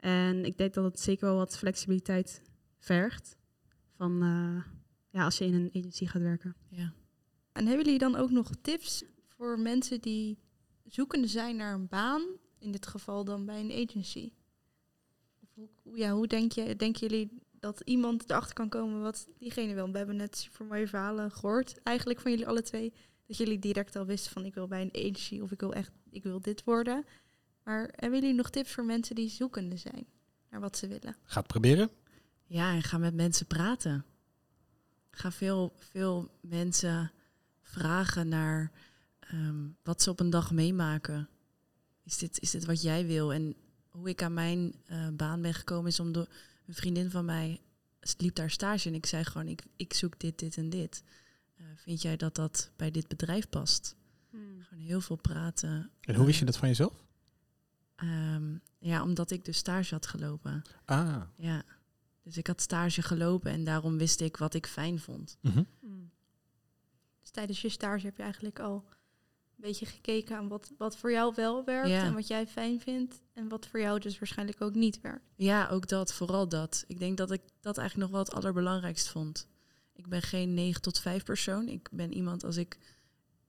[0.00, 2.42] En ik denk dat het zeker wel wat flexibiliteit
[2.78, 3.36] vergt.
[3.96, 4.22] Van
[5.10, 6.56] ja, als je in een agency gaat werken.
[6.68, 6.92] Ja.
[7.52, 10.38] En hebben jullie dan ook nog tips voor mensen die
[10.84, 12.22] zoekende zijn naar een baan?
[12.58, 14.32] In dit geval dan bij een agency.
[15.40, 19.74] Of hoe, ja, hoe denk je, denken jullie dat iemand erachter kan komen wat diegene
[19.74, 19.90] wil?
[19.90, 22.92] We hebben net super mooie verhalen gehoord, eigenlijk van jullie alle twee.
[23.26, 25.92] Dat jullie direct al wisten van ik wil bij een agency of ik wil echt,
[26.10, 27.04] ik wil dit worden.
[27.64, 30.06] Maar hebben jullie nog tips voor mensen die zoekende zijn
[30.50, 31.16] naar wat ze willen?
[31.22, 31.90] Ga het proberen.
[32.46, 34.04] Ja, en ga met mensen praten.
[35.10, 37.12] Ga veel, veel mensen
[37.62, 38.72] vragen naar
[39.20, 41.28] ehm, wat ze op een dag meemaken.
[42.04, 43.32] Is dit, is dit wat jij wil?
[43.32, 43.54] En
[43.88, 46.28] hoe ik aan mijn uh, baan ben gekomen is omdat
[46.66, 47.60] een vriendin van mij
[48.16, 51.02] liep daar stage en ik zei gewoon, ik, ik zoek dit, dit en dit.
[51.60, 53.96] Uh, vind jij dat dat bij dit bedrijf past?
[54.30, 54.62] Hmm.
[54.62, 55.90] Gewoon heel veel praten.
[56.00, 57.04] En hoe wist je dat van jezelf?
[58.02, 60.62] Um, ja, omdat ik dus stage had gelopen.
[60.84, 61.22] Ah.
[61.36, 61.62] Ja.
[62.28, 65.38] Dus ik had stage gelopen en daarom wist ik wat ik fijn vond.
[65.40, 66.10] Mm -hmm.
[67.20, 71.12] Dus tijdens je stage heb je eigenlijk al een beetje gekeken aan wat, wat voor
[71.12, 73.20] jou wel werkt en wat jij fijn vindt.
[73.32, 75.24] En wat voor jou dus waarschijnlijk ook niet werkt.
[75.36, 76.84] Ja, ook dat, vooral dat.
[76.86, 79.48] Ik denk dat ik dat eigenlijk nog wel het allerbelangrijkst vond.
[79.92, 81.68] Ik ben geen 9 tot 5 persoon.
[81.68, 82.78] Ik ben iemand als ik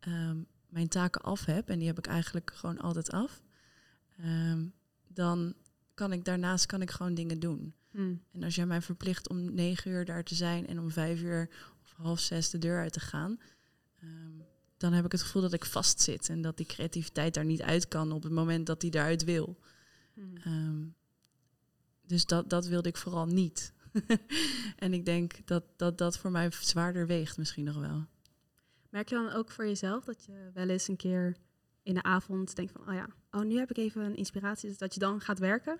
[0.07, 3.41] um, mijn taken af heb, en die heb ik eigenlijk gewoon altijd af.
[4.25, 4.73] Um,
[5.07, 5.53] dan
[5.93, 7.73] kan ik daarnaast kan ik gewoon dingen doen.
[7.91, 8.23] Hmm.
[8.31, 11.49] En als jij mij verplicht om negen uur daar te zijn en om vijf uur
[11.83, 13.39] of half zes de deur uit te gaan,
[14.03, 14.43] um,
[14.77, 17.87] dan heb ik het gevoel dat ik vastzit en dat die creativiteit daar niet uit
[17.87, 19.59] kan op het moment dat die daaruit wil.
[20.13, 20.37] Hmm.
[20.45, 20.95] Um,
[22.05, 23.73] dus dat, dat wilde ik vooral niet.
[24.75, 28.05] en ik denk dat, dat dat voor mij zwaarder weegt misschien nog wel.
[28.89, 31.37] Merk je dan ook voor jezelf dat je wel eens een keer
[31.83, 34.77] in de avond denkt van, oh ja, oh nu heb ik even een inspiratie, dus
[34.77, 35.79] dat je dan gaat werken?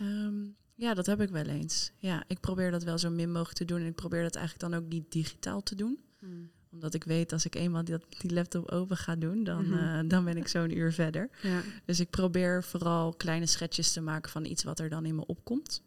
[0.00, 1.92] Um, ja, dat heb ik wel eens.
[1.98, 4.70] Ja, ik probeer dat wel zo min mogelijk te doen en ik probeer dat eigenlijk
[4.70, 5.98] dan ook niet digitaal te doen.
[6.18, 6.50] Hmm.
[6.70, 9.78] Omdat ik weet als ik eenmaal die, die laptop open ga doen, dan, Mhm.
[9.78, 11.30] uh, dan ben ik zo'n uur verder.
[11.42, 11.60] Ja.
[11.84, 15.26] Dus ik probeer vooral kleine schetsjes te maken van iets wat er dan in me
[15.26, 15.82] opkomt.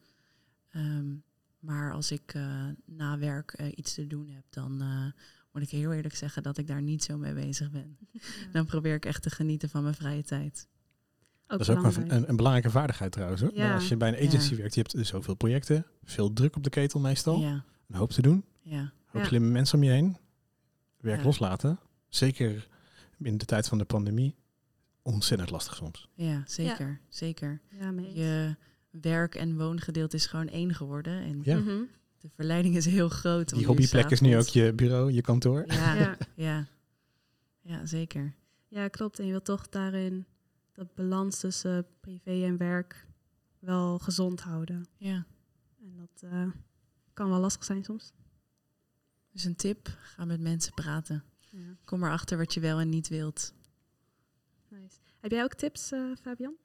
[0.76, 1.24] Um,
[1.60, 4.84] maar als ik uh, na werk uh, iets te doen heb, dan
[5.52, 7.98] moet ik heel eerlijk zeggen dat ik daar niet zo mee bezig ben.
[8.12, 8.20] Ja.
[8.52, 10.68] Dan probeer ik echt te genieten van mijn vrije tijd.
[11.48, 12.12] Ook dat is ook belangrijk.
[12.12, 13.42] een, een, een belangrijke vaardigheid trouwens.
[13.42, 13.52] Hoor.
[13.54, 13.66] Ja.
[13.66, 14.58] Maar als je bij een agency Ja.
[14.58, 18.12] werkt, je hebt dus zoveel projecten, veel druk op de ketel meestal, Ja, een hoop
[18.12, 19.28] te doen, ja, een hoop Ja.
[19.28, 20.18] slimme mensen om je heen,
[21.00, 21.26] werk Ja.
[21.26, 21.80] loslaten.
[22.10, 22.68] Zeker
[23.20, 24.36] in de tijd van de pandemie,
[25.02, 26.08] ontzettend lastig soms.
[26.14, 27.62] ja, zeker, zeker.
[28.14, 28.56] Je
[29.02, 31.22] werk- en woongedeelte is gewoon één geworden.
[31.24, 31.58] En Ja.
[31.58, 31.82] Mhm.
[32.20, 33.52] de verleiding is heel groot.
[33.52, 35.64] om Die hobbyplek is nu ook je bureau, je kantoor.
[35.68, 36.18] Ja, Ja.
[36.36, 36.66] ja.
[37.62, 37.86] ja.
[37.86, 38.34] zeker.
[38.68, 39.20] Ja, klopt.
[39.20, 40.26] En je wilt toch daarin
[40.76, 43.08] dat balans tussen privé en werk
[43.60, 44.88] wel gezond houden.
[44.98, 45.26] Ja.
[45.80, 46.48] En dat eh,
[47.14, 48.12] kan wel lastig zijn soms.
[49.32, 51.24] Dus een tip, ga met mensen praten.
[51.50, 51.76] Ja.
[51.86, 53.54] Kom erachter wat je wel en niet wilt.
[54.70, 54.98] Nice.
[55.20, 56.56] Heb jij ook tips, eh, Fabian?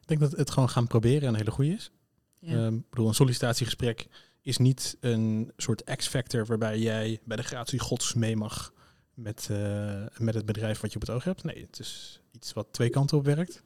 [0.00, 1.90] Ik denk dat het gewoon gaan proberen een hele goede is.
[2.38, 2.66] Ja.
[2.66, 4.08] Ehm, ik bedoel, een sollicitatiegesprek
[4.40, 8.72] is niet een soort X-factor waarbij jij bij de gratie gods mee mag
[9.16, 11.44] met, eh, met het bedrijf wat je op het oog hebt.
[11.44, 13.62] Nee, het is iets wat twee kanten op werkt.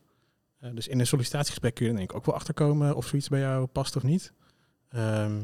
[0.59, 3.41] Eh, dus in een sollicitatiegesprek kun je denk ik ook wel achterkomen of zoiets bij
[3.41, 4.33] jou past of niet.
[4.89, 5.43] Ehm,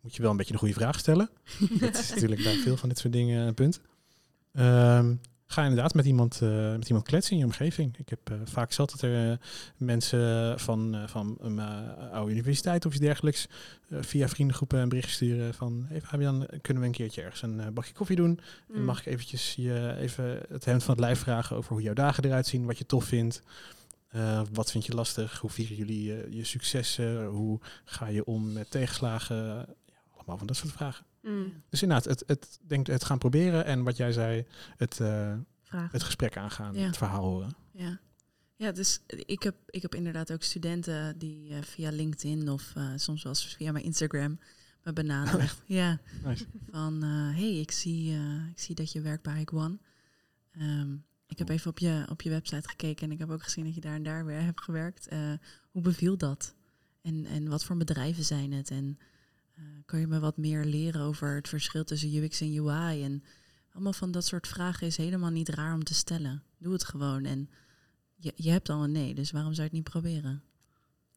[0.00, 1.30] moet je wel een beetje de goede vraag stellen.
[1.80, 3.80] Dat is natuurlijk bij veel van dit soort dingen een punt.
[4.52, 5.14] Ehm,
[5.54, 7.98] ga inderdaad met iemand, eh, met iemand kletsen in je omgeving.
[7.98, 9.36] Ik heb eh, vaak zat dat er eh,
[9.76, 11.60] mensen van, van een
[12.12, 13.46] oude universiteit of iets dergelijks
[13.90, 17.92] via vriendengroepen een bericht sturen van hey Fabian, kunnen we een keertje ergens een bakje
[17.92, 18.40] koffie doen?
[18.68, 18.84] En Mm.
[18.84, 22.24] mag ik eventjes je even het hemd van het lijf vragen over hoe jouw dagen
[22.24, 23.42] eruit zien, wat je tof vindt?
[24.52, 25.38] Wat vind je lastig?
[25.38, 26.04] Hoe vieren jullie
[26.36, 27.26] je successen?
[27.26, 29.36] Hoe ga je om met tegenslagen?
[29.36, 29.66] Ja,
[30.16, 31.04] allemaal van dat soort vragen.
[31.24, 31.52] Mm.
[31.68, 35.34] Dus inderdaad, het, het, denk, het gaan proberen en wat jij zei, het, eh,
[35.70, 36.86] het gesprek aangaan, Ja.
[36.86, 37.56] het verhaal horen.
[37.72, 38.00] Ja,
[38.56, 42.92] ja dus ik heb, ik heb inderdaad ook studenten die eh, via LinkedIn of eh,
[42.96, 44.38] soms wel via mijn Instagram
[44.82, 45.40] me benaderen.
[45.44, 45.50] Oh?
[45.66, 46.46] Ja, Nice.
[46.70, 48.12] van hey, ik zie,
[48.50, 49.78] ik zie dat je werkt bij Hike One.
[50.52, 50.92] Ehm,
[51.26, 53.74] Ik heb even op je, op je website gekeken en ik heb ook gezien dat
[53.74, 55.08] je daar en daar weer hebt gewerkt.
[55.70, 56.54] Hoe beviel dat?
[57.02, 58.70] En, en wat voor bedrijven zijn het?
[58.70, 58.98] En
[59.84, 63.04] kan je me wat meer leren over het verschil tussen UX en UI?
[63.04, 63.22] En
[63.72, 66.42] allemaal van dat soort vragen is helemaal niet raar om te stellen.
[66.58, 67.24] Doe het gewoon.
[67.24, 67.50] En
[68.14, 70.42] je, je hebt al een nee, dus waarom zou je het niet proberen?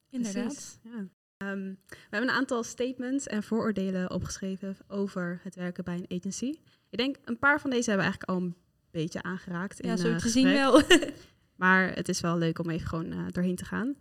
[0.09, 0.79] Inderdaad.
[0.83, 1.07] Ja.
[1.37, 6.59] Um, we hebben een aantal statements en vooroordelen opgeschreven over het werken bij een agency.
[6.89, 8.55] Ik denk een paar van deze hebben we eigenlijk al een
[8.91, 9.83] beetje aangeraakt.
[9.83, 10.81] Ja, in, zo uh, te zien wel.
[11.55, 13.97] maar het is wel leuk om even gewoon uh, doorheen te gaan.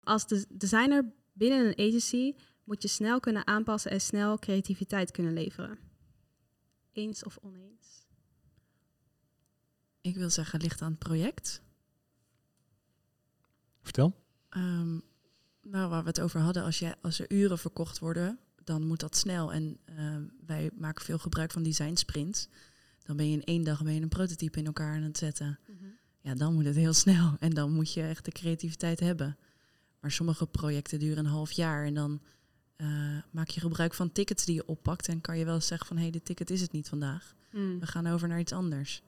[0.00, 2.34] Als de designer binnen een agency
[2.68, 5.78] moet je snel kunnen aanpassen en snel creativiteit kunnen leveren.
[6.92, 8.06] Eens of oneens?
[10.00, 11.62] Ik wil zeggen, ligt aan het project.
[13.82, 14.14] Vertel.
[14.56, 15.02] Um,
[15.62, 19.00] nou, waar we het over hadden, als, je, als er uren verkocht worden, dan moet
[19.00, 19.52] dat snel.
[19.52, 22.48] En uh, wij maken veel gebruik van design sprints.
[23.02, 25.58] Dan ben je in één dag ben je een prototype in elkaar aan het zetten.
[25.66, 25.96] Mm -hmm.
[26.20, 27.36] Ja, dan moet het heel snel.
[27.38, 29.38] En dan moet je echt de creativiteit hebben.
[30.00, 31.84] Maar sommige projecten duren een half jaar.
[31.84, 32.20] En dan
[32.82, 32.88] uh,
[33.30, 35.08] maak je gebruik van tickets die je oppakt.
[35.08, 37.34] En kan je wel zeggen van, hé, hey, dit ticket is het niet vandaag.
[37.52, 37.80] Mm.
[37.80, 39.02] We gaan over naar iets anders.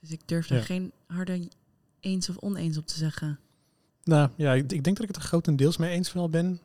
[0.00, 0.64] Dus ik durf daar ja.
[0.64, 1.48] geen harde
[2.00, 3.38] eens of oneens op te zeggen.
[4.04, 6.60] Nou ja, ik, ik denk dat ik het er grotendeels mee eens wel ben.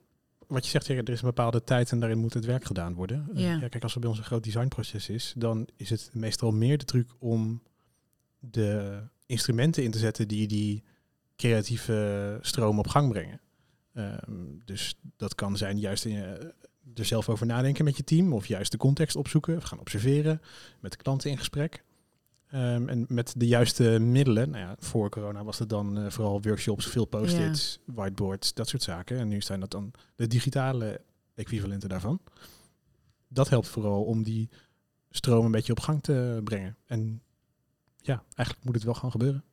[0.47, 2.93] Wat je zegt, ja, er is een bepaalde tijd en daarin moet het werk gedaan
[2.93, 3.29] worden.
[3.33, 3.55] Ja.
[3.55, 6.51] Uh, ja, kijk, als er bij ons een groot designproces is, dan is het meestal
[6.51, 7.61] meer de truc om
[8.39, 10.83] de instrumenten in te zetten die die
[11.35, 13.41] creatieve stroom op gang brengen.
[13.93, 16.31] Um, dus dat kan zijn juist in, uh,
[16.95, 20.41] er zelf over nadenken met je team, of juist de context opzoeken, of gaan observeren,
[20.79, 21.83] met de klanten in gesprek.
[22.53, 26.41] Um, en met de juiste middelen, nou ja, voor corona was het dan uh, vooral
[26.41, 27.93] workshops, veel post-its, ja.
[27.93, 29.17] whiteboards, dat soort zaken.
[29.17, 31.01] En nu zijn dat dan de digitale
[31.35, 32.21] equivalenten daarvan.
[33.27, 34.49] Dat helpt vooral om die
[35.09, 36.77] stroom een beetje op gang te brengen.
[36.85, 37.21] En
[37.97, 39.43] ja, eigenlijk moet het wel gewoon gebeuren.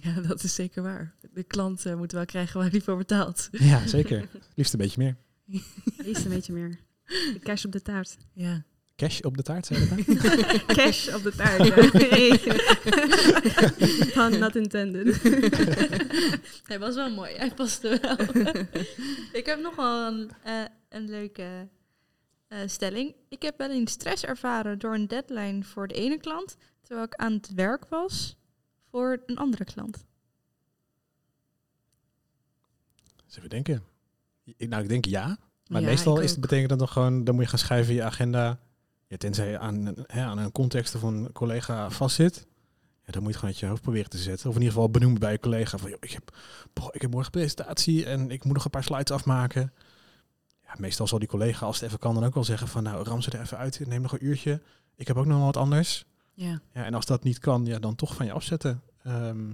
[0.00, 1.14] Ja, dat is zeker waar.
[1.32, 3.48] De klant uh, moet wel krijgen waar hij voor betaalt.
[3.50, 4.28] Ja, zeker.
[4.54, 5.16] Liefst een beetje meer.
[6.06, 6.78] Liefst een beetje meer.
[7.06, 8.16] De cash op de taart.
[8.32, 8.64] Ja.
[8.96, 10.64] Cash op de taart, zei je dat?
[10.76, 11.66] Cash op de taart,
[14.14, 14.28] ja.
[14.38, 15.22] Not intended.
[16.64, 18.16] Hij was wel mooi, hij paste wel.
[19.32, 21.68] ik heb nog wel een, uh, een leuke
[22.48, 23.14] uh, stelling.
[23.28, 27.14] Ik heb wel eens stress ervaren door een deadline voor de ene klant, terwijl ik
[27.14, 28.36] aan het werk was
[28.90, 30.04] voor een andere klant.
[33.26, 33.82] Eens even denken.
[34.58, 35.38] Nou, ik denk ja.
[35.66, 37.90] Maar Ja, meestal ik is het, betekent dat dan gewoon, dan moet je gaan schrijven
[37.90, 38.58] in je agenda.
[39.06, 42.46] Ja, tenzij je aan, een- hè, aan een context of een collega vastzit.
[43.04, 44.48] Ja, dan moet je het gewoon uit je hoofd proberen te zetten.
[44.48, 45.78] Of in ieder geval benoemen bij je collega.
[45.78, 46.36] Van, joh, ik, heb,
[46.90, 49.72] ik heb morgen presentatie en ik moet nog een paar slides afmaken.
[50.64, 52.82] Ja, meestal zal die collega, als het even kan, dan ook wel zeggen van...
[52.82, 54.62] Nou, ram ze er even uit, neem nog een uurtje.
[54.94, 56.04] Ik heb ook nog wel wat anders.
[56.36, 58.82] Ja, Ja, en als dat niet kan, ja, dan toch van je afzetten.
[59.02, 59.52] Ehm,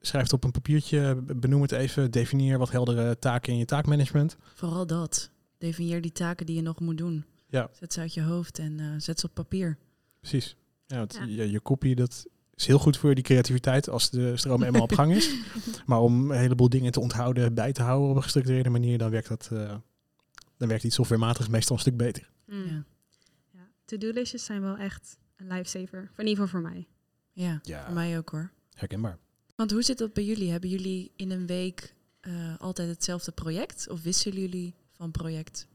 [0.00, 4.36] schrijf het op een papiertje, benoem het even, definieer wat heldere taken in je taakmanagement.
[4.54, 5.30] vooral dat.
[5.58, 7.24] Definieer die taken die je nog moet doen.
[7.48, 7.70] Ja.
[7.72, 9.78] Zet ze uit je hoofd en eh, zet ze op papier.
[10.20, 10.56] Precies.
[10.86, 11.24] Ja, want Ja.
[11.24, 14.92] Je, je kopie, dat is heel goed voor die creativiteit als de stroom eenmaal op
[14.92, 15.34] gang is.
[15.86, 19.10] Maar om een heleboel dingen te onthouden, bij te houden op een gestructureerde manier, dan
[19.10, 19.74] werkt dat, eh,
[20.56, 22.30] dan werkt iets softwarematig meestal een stuk beter.
[22.46, 22.64] Mm.
[22.64, 22.84] Ja.
[23.50, 23.68] Ja.
[23.84, 26.10] To-do-listjes zijn wel echt een lifesaver.
[26.16, 26.86] In ieder geval voor mij.
[27.32, 27.84] Ja, Ja.
[27.84, 28.50] voor mij ook hoor.
[28.74, 29.18] Herkenbaar.
[29.56, 30.50] Want hoe zit dat bij jullie?
[30.50, 33.88] Hebben jullie in een week eh, altijd hetzelfde project?
[33.88, 35.66] Of wisselen jullie van project?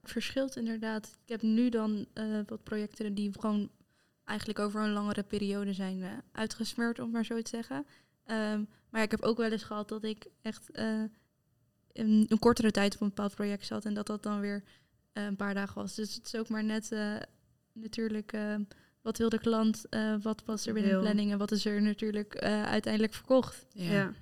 [0.00, 1.06] Het verschilt inderdaad.
[1.24, 3.70] Ik heb nu dan eh, wat projecten die gewoon
[4.24, 7.86] eigenlijk over een langere periode zijn eh, uitgesmeurd, om maar zo te zeggen.
[8.24, 11.02] Ehm, maar ik heb ook wel eens gehad dat ik echt eh,
[11.92, 14.62] een, een kortere tijd op een bepaald project zat en dat dat dan weer
[15.12, 15.94] een paar dagen was.
[15.94, 17.16] Dus het is ook maar net eh,
[17.72, 18.54] natuurlijk eh,
[19.02, 21.82] wat wil de klant, eh, wat was er binnen de planning en wat is er
[21.82, 23.66] natuurlijk eh, uiteindelijk verkocht.
[23.72, 24.12] Ja.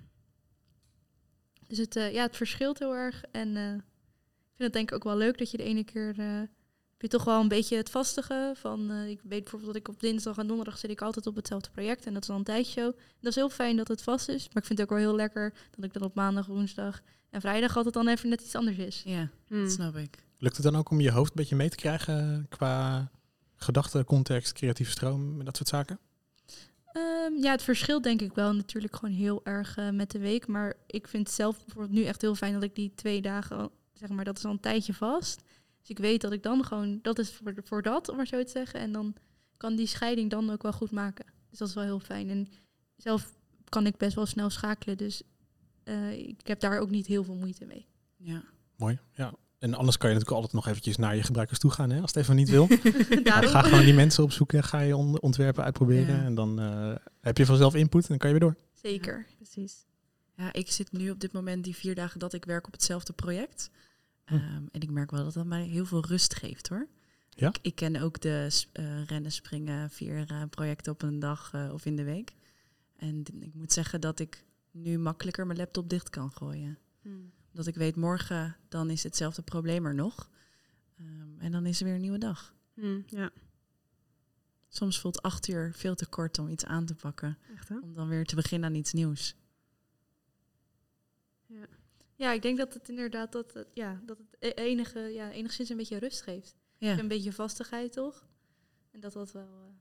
[1.67, 3.23] Dus het, eh, ja, het verschilt heel erg.
[3.33, 6.19] En eh, ik vind het denk ik ook wel leuk dat je de ene keer...
[6.19, 6.41] eh,
[6.93, 8.91] heb je toch wel een beetje het vastige van...
[8.91, 11.71] eh, ik weet bijvoorbeeld dat ik op dinsdag en donderdag zit ik altijd op hetzelfde
[11.71, 12.07] project.
[12.07, 12.93] En dat is dan een tijdshow.
[13.21, 14.47] Dat is heel fijn dat het vast is.
[14.49, 17.41] Maar ik vind het ook wel heel lekker dat ik dan op maandag, woensdag en
[17.41, 19.03] vrijdag altijd dan even net iets anders is.
[19.05, 19.63] Ja, Mm.
[19.63, 20.19] dat snap ik.
[20.39, 23.11] Lukt het dan ook om je hoofd een beetje mee te krijgen qua
[23.59, 25.99] gedachte, context, creatieve stroom en dat soort zaken?
[26.93, 30.47] Ehm, ja, het verschilt denk ik wel natuurlijk gewoon heel erg eh, met de week.
[30.47, 34.09] Maar ik vind zelf bijvoorbeeld nu echt heel fijn dat ik die twee dagen, zeg
[34.09, 35.43] maar, dat is al een tijdje vast.
[35.81, 38.43] Dus ik weet dat ik dan gewoon, dat is voor, voor dat, om maar zo
[38.43, 38.81] te zeggen.
[38.81, 39.15] En dan
[39.57, 41.27] kan die scheiding dan ook wel goed maken.
[41.51, 42.31] Dus dat is wel heel fijn.
[42.31, 42.49] En
[42.97, 43.37] zelf
[43.69, 44.97] kan ik best wel snel schakelen.
[44.97, 45.23] Dus
[45.85, 47.87] eh, ik heb daar ook niet heel veel moeite mee.
[48.17, 48.43] Ja.
[48.77, 49.35] Mooi, ja.
[49.59, 52.15] En anders kan je natuurlijk altijd nog eventjes naar je gebruikers toe gaan, hè, als
[52.15, 52.67] het even niet wil.
[53.25, 56.17] Ga gewoon die mensen opzoeken, ga je on- ontwerpen uitproberen.
[56.17, 56.25] Ja.
[56.25, 58.57] En dan eh, heb je vanzelf input en dan kan je weer door.
[58.73, 59.27] Zeker.
[59.37, 59.87] Precies.
[60.37, 63.13] Ja, ik zit nu op dit moment die vier dagen dat ik werk op hetzelfde
[63.13, 63.71] project.
[64.25, 64.35] Hm.
[64.35, 66.89] Ehm, en ik merk wel dat dat mij heel veel rust geeft hoor.
[67.31, 67.49] Ja?
[67.49, 71.73] Ik, ik ken ook de eh, rennen, springen, vier eh, projecten op een dag eh,
[71.73, 72.35] of in de week.
[72.97, 76.79] En ik moet zeggen dat ik nu makkelijker mijn laptop dicht kan gooien.
[77.03, 77.33] Hmm.
[77.59, 80.31] Dat ik weet morgen dan is hetzelfde probleem er nog.
[80.99, 82.55] Ehm, en dan is er weer een nieuwe dag.
[82.75, 83.31] Hmm, ja,
[84.69, 87.39] Soms voelt acht uur veel te kort om iets aan te pakken.
[87.57, 87.71] echt?
[87.71, 89.35] Om dan weer te beginnen aan iets nieuws.
[92.17, 95.69] Ja, ik denk dat het inderdaad dat het, ja, dat het e- enige, ja, enigszins
[95.69, 96.57] een beetje rust geeft.
[96.77, 98.27] Ja, Een beetje vastigheid toch?
[98.91, 99.75] En dat dat wel.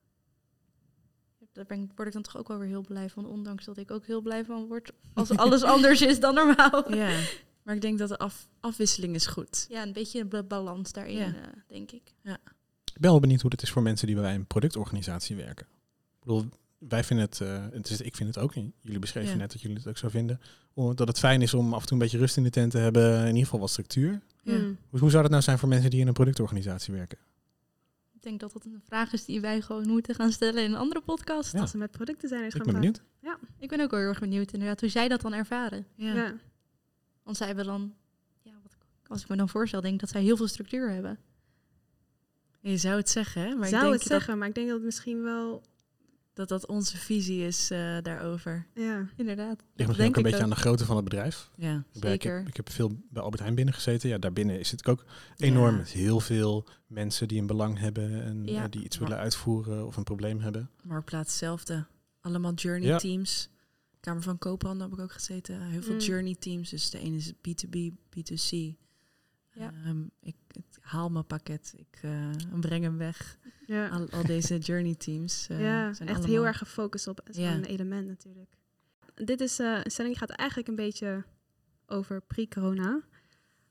[1.39, 3.25] eh, daar ben word ik dan toch ook wel weer heel blij van.
[3.25, 6.93] Ondanks dat ik ook heel blij van word als alles anders is dan normaal.
[6.95, 7.19] ja.
[7.67, 9.65] Maar ik denk dat de af, afwisseling is goed.
[9.69, 11.25] Ja, een beetje een ba- balans daarin, Ja.
[11.25, 11.33] eh,
[11.67, 12.01] denk ik.
[12.93, 15.65] Ik ben wel benieuwd hoe het is voor mensen die bij een productorganisatie werken.
[15.65, 16.45] Ik bedoel,
[16.77, 19.35] wij vinden het, eh, het is, ik vind het ook, jullie beschreven Ja.
[19.37, 20.39] net dat jullie het ook zo vinden,
[20.73, 22.77] dat het fijn is om af en toe een beetje rust in de tent te
[22.77, 24.21] hebben, in ieder geval wat structuur.
[24.43, 24.55] Ja.
[24.55, 24.77] Hmm.
[24.89, 27.17] Hoe, hoe zou dat nou zijn voor mensen die in een productorganisatie werken?
[28.13, 30.77] Ik denk dat dat een vraag is die wij gewoon moeten gaan stellen in een
[30.77, 31.53] andere podcast.
[31.53, 31.59] Ja.
[31.59, 33.01] Als we met productdesigners Ik gaan ben benieuwd.
[33.59, 35.85] Ik ben ook wel heel erg benieuwd inderdaad hoe zij dat dan ervaren.
[35.95, 36.33] Ja.
[37.27, 37.93] Want zij hebben dan,
[38.41, 38.75] ja, wat,
[39.07, 41.17] als ik me dan voorstel, denk ik dat zij heel veel structuur hebben.
[42.61, 43.55] Je zou het zeggen, hè?
[43.55, 45.63] Maar Zou ik denk het zeggen, maar ik denk dat het misschien wel...
[46.33, 48.67] Dat, dat onze visie is eh, daarover.
[48.73, 49.07] Ja.
[49.15, 49.55] Inderdaad.
[49.57, 51.49] Ligt misschien denk ook een beetje aan de grootte van het bedrijf.
[51.55, 51.83] Ja.
[52.01, 54.09] Ik, heb, ik heb veel bij Albert Heijn binnen gezeten.
[54.09, 55.05] Ja, daarbinnen is het ook
[55.37, 55.71] enorm.
[55.71, 55.77] Ja.
[55.77, 58.63] Met heel veel mensen die een belang hebben en Ja.
[58.63, 60.69] eh, die iets Maar- willen uitvoeren of een probleem hebben.
[60.83, 61.85] Marktplaats hetzelfde.
[62.21, 62.97] Allemaal journey Ja.
[62.97, 63.49] teams.
[64.07, 65.61] Kamer van Koophandel heb ik ook gezeten.
[65.61, 65.99] Heel veel Mm.
[65.99, 66.69] journey teams.
[66.69, 68.75] Dus de ene is B2B, B2C.
[69.53, 69.73] Ja.
[69.85, 71.73] Ehm, ik, ik haal mijn pakket.
[71.77, 73.37] Ik eh, breng hem weg.
[73.65, 75.47] Ja, Al, al deze journey teams.
[75.47, 77.61] eh, ja zijn echt allemaal- heel erg gefocust op zo'n Ja.
[77.61, 78.57] element natuurlijk.
[79.15, 81.23] Dit is eh, een stelling gaat eigenlijk een beetje
[81.85, 83.01] over pre-corona.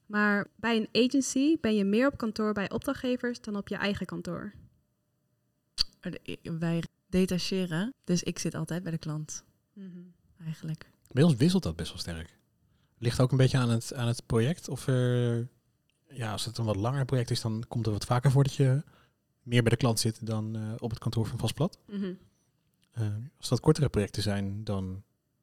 [0.06, 4.06] Maar bij een agency ben je meer op kantoor bij opdrachtgevers dan op je eigen
[4.06, 4.52] kantoor.
[6.42, 7.94] Wij detacheren.
[8.04, 9.44] Dus ik zit altijd bij de klant.
[9.72, 9.98] Mhm.
[10.44, 10.90] Eigenlijk.
[11.10, 12.38] Bij ons wisselt dat best wel sterk.
[12.98, 14.68] Ligt ook een beetje aan het, aan het project.
[14.68, 15.48] Of er,
[16.08, 18.54] ja, als het een wat langer project is, dan komt het wat vaker voor dat
[18.54, 18.82] je
[19.42, 21.78] meer bij de klant zit dan eh, op het kantoor van Vastplat.
[21.86, 22.12] Mhm.
[22.92, 25.02] Eh, als dat kortere projecten zijn, dan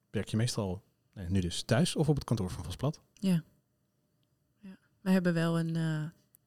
[0.09, 3.01] werk je meestal nee, nu dus thuis of op het kantoor van Vastplat.
[3.13, 3.43] Ja.
[4.59, 4.77] ja.
[5.01, 6.03] We hebben wel een eh,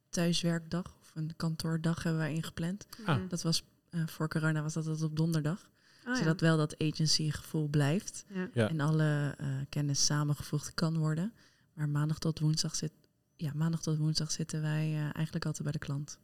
[0.09, 2.87] thuiswerkdag of een kantoordag hebben wij ingepland.
[3.05, 3.29] Ah.
[3.29, 5.71] Dat was eh, voor corona was dat altijd op donderdag.
[6.07, 6.19] Oh, ja.
[6.19, 8.25] zodat wel dat agency gevoel blijft.
[8.29, 8.49] Ja.
[8.53, 8.69] Ja.
[8.69, 11.33] En alle eh, kennis samengevoegd kan worden.
[11.73, 12.93] Maar maandag tot woensdag zit,
[13.37, 16.19] ja, maandag tot woensdag zitten wij eh, eigenlijk altijd bij de klant.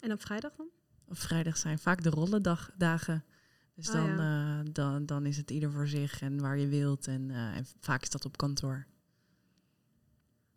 [0.00, 0.66] En op vrijdag dan?
[1.08, 3.24] Op vrijdag zijn vaak de rollendagen.
[3.74, 4.60] Dus Oh, dan, ja.
[4.60, 7.06] eh, dan, dan is het ieder voor zich en waar je wilt.
[7.06, 8.86] En, eh, en vaak is dat op kantoor.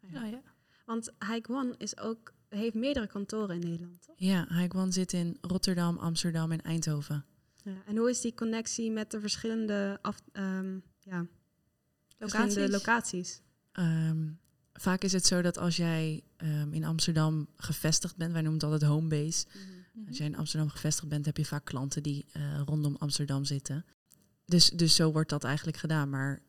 [0.07, 0.41] Nou ja.
[0.85, 4.15] Want Hike One is ook, heeft meerdere kantoren in Nederland, toch?
[4.17, 7.25] Ja, Hike One zit in Rotterdam, Amsterdam en Eindhoven.
[7.65, 7.83] Ja.
[7.85, 11.25] En hoe is die connectie met de verschillende, af, ehm, ja,
[12.17, 12.71] verschillende Locaties.
[12.71, 13.41] locaties?
[13.71, 14.27] Ehm,
[14.73, 18.71] vaak is het zo dat als jij ehm, in Amsterdam gevestigd bent, wij noemen het
[18.71, 19.45] altijd home base.
[19.93, 20.07] Mhm.
[20.07, 23.85] Als jij in Amsterdam gevestigd bent, heb je vaak klanten die eh, rondom Amsterdam zitten.
[24.45, 26.09] Dus, dus zo wordt dat eigenlijk gedaan.
[26.09, 26.41] Maar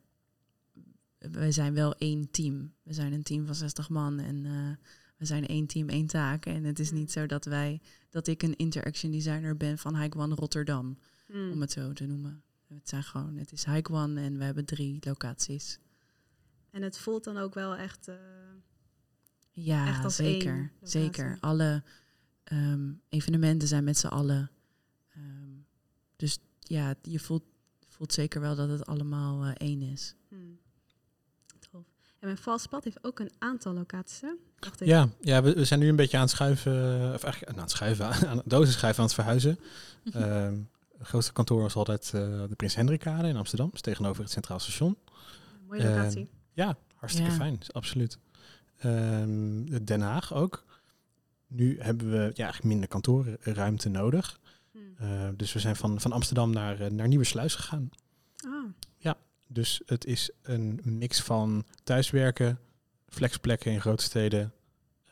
[1.19, 2.73] wij zijn wel één team.
[2.83, 6.47] We zijn een team van 60 man en eh, we zijn één team, één taak.
[6.47, 10.35] En het is niet zo dat wij dat ik een interaction designer ben van One
[10.35, 11.51] Rotterdam, Hmm.
[11.53, 12.43] om het zo te noemen.
[12.67, 15.79] Het zijn gewoon, het is One en we hebben drie locaties.
[16.71, 18.09] En het voelt dan ook wel echt...
[18.09, 18.15] eh,
[19.51, 20.73] Ja, Echt als zeker.
[20.83, 21.37] Zeker.
[21.41, 21.83] Alle
[22.45, 24.51] ehm, evenementen zijn met z'n allen.
[25.09, 25.51] Ehm,
[26.17, 27.45] dus ja, je voelt,
[27.89, 30.15] voelt zeker wel dat het allemaal eh, één is.
[30.29, 30.59] hmm.
[32.27, 34.29] En mijn Valspad heeft ook een aantal locaties, hè?
[34.59, 34.87] Dacht ik.
[34.87, 36.73] Ja, ja we, we zijn nu een beetje aan het schuiven,
[37.15, 39.59] of eigenlijk aan het schuiven, aan het dozen schuiven aan het verhuizen.
[40.13, 40.59] Ehm,
[40.99, 44.59] het grootste kantoor was altijd eh, de Prins Hendrikkade in Amsterdam, dus tegenover het Centraal
[44.59, 44.97] Station.
[45.67, 46.31] Mooie Eh, locatie.
[46.53, 47.37] Ja, hartstikke Ja.
[47.37, 48.19] fijn, absoluut.
[48.79, 50.65] Ehm, Den Haag ook.
[51.47, 54.39] Nu hebben we ja, eigenlijk minder kantoorruimte nodig.
[54.73, 54.95] Hmm.
[54.99, 57.91] Eh, dus we zijn van, van Amsterdam naar, eh, naar Nieuwersluis gegaan.
[58.47, 58.65] Ah,
[59.47, 62.59] Dus het is een mix van thuiswerken,
[63.09, 64.53] flexplekken in grote steden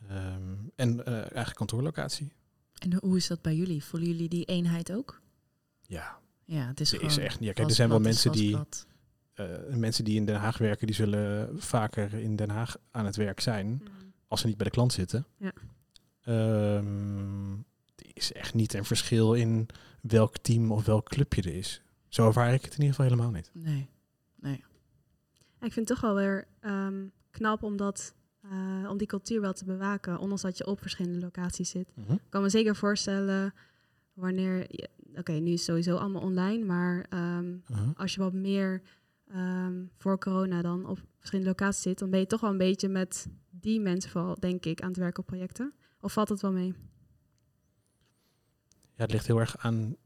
[0.08, 2.32] ehm, en eh eigen kantoorlocatie.
[2.78, 3.84] En hoe is dat bij jullie?
[3.84, 5.20] Voelen jullie die eenheid ook?
[5.82, 7.36] Ja, Ja, het is er is echt.
[7.40, 8.58] Ja, kijk, er zijn wel mensen die,
[9.34, 13.16] eh, mensen die in Den Haag werken, die zullen vaker in Den Haag aan het
[13.16, 13.66] werk zijn.
[13.66, 14.12] hmm.
[14.28, 15.26] als ze niet bij de klant zitten.
[15.38, 15.52] Ja.
[16.24, 17.52] Ehm,
[17.96, 19.68] er is echt niet een verschil in
[20.00, 21.82] welk team of welk clubje er is.
[22.08, 23.50] Zo ervaar ik het in ieder geval helemaal niet.
[23.52, 23.88] Nee.
[25.60, 29.52] Ik vind het toch wel weer ehm, knap om, dat, eh, om die cultuur wel
[29.52, 31.88] te bewaken, ondanks dat je op verschillende locaties zit.
[31.94, 32.12] Mhm.
[32.12, 33.54] Ik kan me zeker voorstellen
[34.12, 37.88] wanneer, je- oké, nu is het sowieso allemaal online, maar ehm, Uh-huh.
[37.96, 38.82] als je wat meer
[39.28, 42.88] ehm, voor corona dan op verschillende locaties zit, dan ben je toch wel een beetje
[42.88, 45.72] met die mensen vooral, denk ik, aan het werken op projecten.
[46.00, 46.74] Of valt het wel mee?
[48.96, 49.96] Ja, het ligt heel erg aan.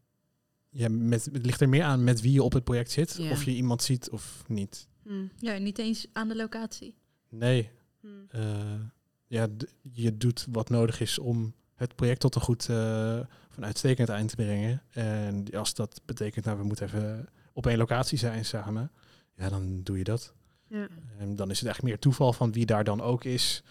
[0.70, 3.16] Ja, met, het ligt er meer aan met wie je op het project zit.
[3.16, 3.30] Ja.
[3.30, 4.88] Of je iemand ziet of niet.
[5.02, 5.30] Hmm.
[5.36, 6.94] Ja, niet eens aan de locatie.
[7.28, 8.24] Nee, Hmm.
[8.28, 8.80] eh,
[9.26, 9.48] ja,
[9.92, 14.28] je doet wat nodig is om het project tot een goed, eh van uitstekend eind
[14.28, 14.82] te brengen.
[14.90, 18.90] En als dat betekent, nou, we moeten even op één locatie zijn samen,
[19.36, 20.34] ja, dan doe je dat.
[20.66, 20.88] Ja.
[21.18, 23.62] En dan is het eigenlijk meer toeval van wie daar dan ook is,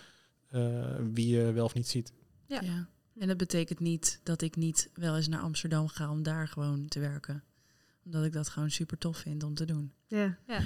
[0.49, 2.13] eh, wie je wel of niet ziet.
[2.45, 2.61] Ja.
[2.61, 2.87] Ja.
[3.19, 6.87] En dat betekent niet dat ik niet wel eens naar Amsterdam ga om daar gewoon
[6.87, 7.43] te werken.
[8.05, 9.93] Omdat ik dat gewoon super tof vind om te doen.
[10.07, 10.37] Ja.
[10.47, 10.59] Ja,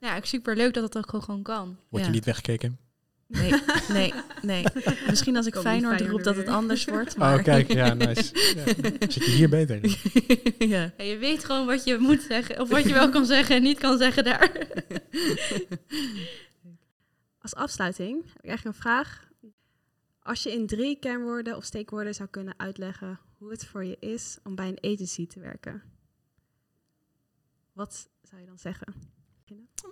[0.00, 1.76] ja ik super leuk dat het ook gewoon- kan.
[1.88, 2.08] Word Ja.
[2.08, 2.78] je niet weggekeken?
[3.26, 3.52] Nee,
[3.88, 4.64] nee, nee.
[5.08, 7.16] Misschien als ik Kom Feyenoord Feyenoord roep dat het anders wordt.
[7.16, 7.38] Maar...
[7.38, 8.54] Oh, kijk, ja, nice.
[8.56, 8.64] Ja.
[9.08, 9.80] Zit je hier beter?
[10.74, 10.92] ja.
[10.96, 12.60] Ja, je weet gewoon wat je moet zeggen.
[12.60, 14.66] Of wat je wel kan zeggen en niet kan zeggen daar.
[17.38, 19.28] Als afsluiting heb ik eigenlijk een vraag.
[20.22, 24.38] Als je in drie kernwoorden of steekwoorden zou kunnen uitleggen hoe het voor je is
[24.44, 25.82] om bij een agency te werken,
[27.72, 28.94] wat zou je dan zeggen?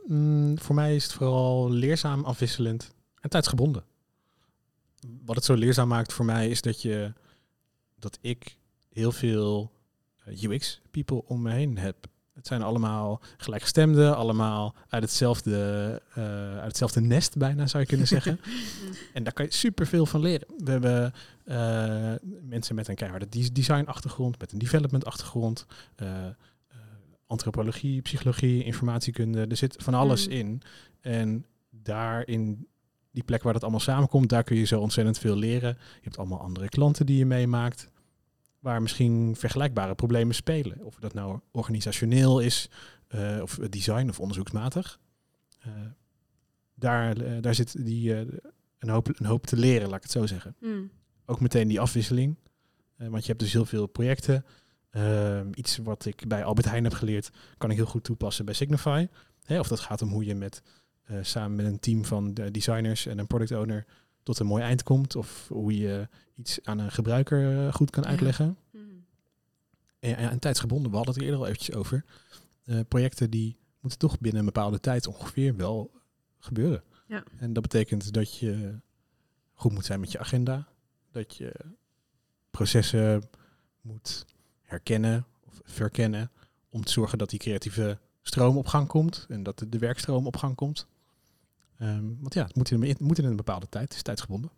[0.06, 3.84] Mm, voor mij is het vooral leerzaam, afwisselend en tijdsgebonden.
[5.24, 7.12] Wat het zo leerzaam maakt voor mij is dat je
[7.98, 8.56] dat ik
[8.88, 9.72] heel veel
[10.24, 12.06] UX people om me heen heb.
[12.38, 15.56] Het zijn allemaal gelijkgestemden, allemaal uit hetzelfde,
[16.14, 16.22] eh,
[16.56, 18.40] uit hetzelfde nest bijna zou je kunnen zeggen.
[19.14, 20.46] En daar kan je superveel van leren.
[20.64, 21.12] We hebben
[21.44, 25.66] eh, mensen met een keiharde des- design-achtergrond, met een development-achtergrond,
[25.96, 26.08] eh,
[27.26, 29.46] antropologie, psychologie, informatiekunde.
[29.48, 30.32] Er zit van alles Mm.
[30.32, 30.62] in.
[31.00, 32.66] En daar in
[33.10, 35.76] die plek waar dat allemaal samenkomt, daar kun je zo ontzettend veel leren.
[35.78, 37.88] Je hebt allemaal andere klanten die je meemaakt,
[38.68, 40.84] waar misschien vergelijkbare problemen spelen.
[40.84, 42.70] Of dat nou organisationeel is,
[43.08, 44.98] eh, of design of onderzoeksmatig.
[45.58, 45.72] Eh,
[46.74, 48.14] daar, eh, daar zit die,
[48.78, 50.56] een, hoop, een hoop te leren, laat ik het zo zeggen.
[50.58, 50.90] Hmm.
[51.26, 52.36] Ook meteen die afwisseling.
[52.96, 54.44] Want je hebt dus heel veel projecten.
[54.90, 58.54] Ehm, iets wat ik bij Albert Heijn heb geleerd, kan ik heel goed toepassen bij
[58.54, 59.06] Signify.
[59.44, 60.62] Hè, of dat gaat om hoe je met,
[61.20, 63.86] samen met een team van de designers en een product owner
[64.28, 65.16] tot een mooi eind komt.
[65.16, 68.56] Of hoe je iets aan een gebruiker eh, goed kan uitleggen.
[70.00, 72.04] En, en, en tijdsgebonden, we hadden het er eerder al eventjes over.
[72.64, 75.90] Eh, projecten die moeten toch binnen een bepaalde tijd ongeveer wel
[76.38, 76.82] gebeuren.
[77.06, 77.22] Ja.
[77.36, 78.78] En dat betekent dat je
[79.54, 80.68] goed moet zijn met je agenda.
[81.10, 81.54] Dat je
[82.50, 83.22] processen
[83.80, 84.24] moet
[84.62, 86.30] herkennen of verkennen.
[86.68, 89.26] Om te zorgen dat die creatieve stroom op gang komt.
[89.28, 90.86] En dat de werkstroom op gang komt.
[91.78, 93.84] Ehm, want ja, het moet in, het moet in een bepaalde tijd.
[93.84, 94.50] Het is tijdsgebonden.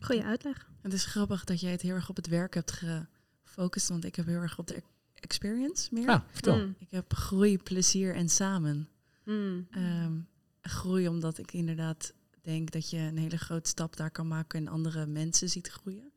[0.00, 0.70] Goeie uitleg.
[0.80, 2.82] Het is grappig dat jij het heel erg op het werk hebt
[3.44, 3.88] gefocust.
[3.88, 4.82] Want ik heb heel erg op de
[5.14, 6.08] experience meer.
[6.08, 6.54] Ah, vertel.
[6.54, 6.74] Hmm.
[6.78, 8.88] Ik heb groei, plezier en samen.
[9.22, 9.66] Hmm.
[9.70, 10.20] Ehm,
[10.62, 12.12] groei omdat ik inderdaad
[12.42, 16.12] denk dat je een hele grote stap daar kan maken en andere mensen ziet groeien.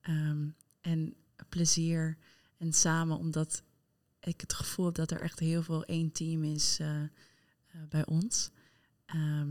[0.00, 0.48] Ehm,
[0.80, 1.14] en
[1.48, 2.16] plezier
[2.58, 3.62] en samen omdat
[4.20, 7.08] ik het gevoel heb dat er echt heel veel één team is eh, eh,
[7.88, 8.50] bij ons.
[9.06, 9.48] Ehm,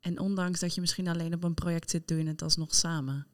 [0.00, 3.26] en ondanks dat je misschien alleen op een project zit, doe je het alsnog samen.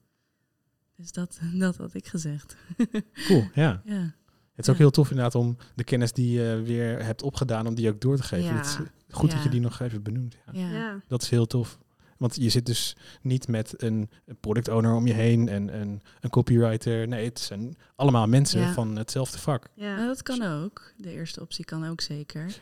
[0.97, 2.57] Dus dat, dat had ik gezegd.
[3.26, 3.82] Cool, ja.
[3.85, 4.14] ja.
[4.55, 7.74] Het is ook heel tof inderdaad om de kennis die je weer hebt opgedaan, om
[7.74, 8.45] die ook door te geven.
[8.47, 8.57] Ja.
[8.57, 8.78] Het is
[9.11, 10.37] goed dat je die nog even benoemt.
[10.53, 10.61] Ja.
[10.61, 10.72] Ja.
[10.72, 11.01] Ja.
[11.09, 11.78] Dat is heel tof.
[12.18, 14.11] Want je zit dus niet met een
[14.41, 17.09] product owner om je heen en een, een copywriter.
[17.09, 18.72] Nee, het zijn allemaal mensen Ja.
[18.72, 19.70] van hetzelfde vak.
[19.74, 19.95] Ja.
[19.95, 20.93] Nou, dat kan ook.
[20.97, 22.61] De eerste optie kan ook zeker.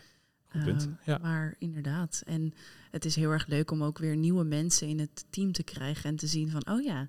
[0.65, 0.83] Punt.
[0.83, 1.19] Ehm, ja.
[1.23, 2.23] Maar inderdaad.
[2.27, 2.55] En
[2.91, 6.11] het is heel erg leuk om ook weer nieuwe mensen in het team te krijgen
[6.11, 7.09] en te zien van, oh ja,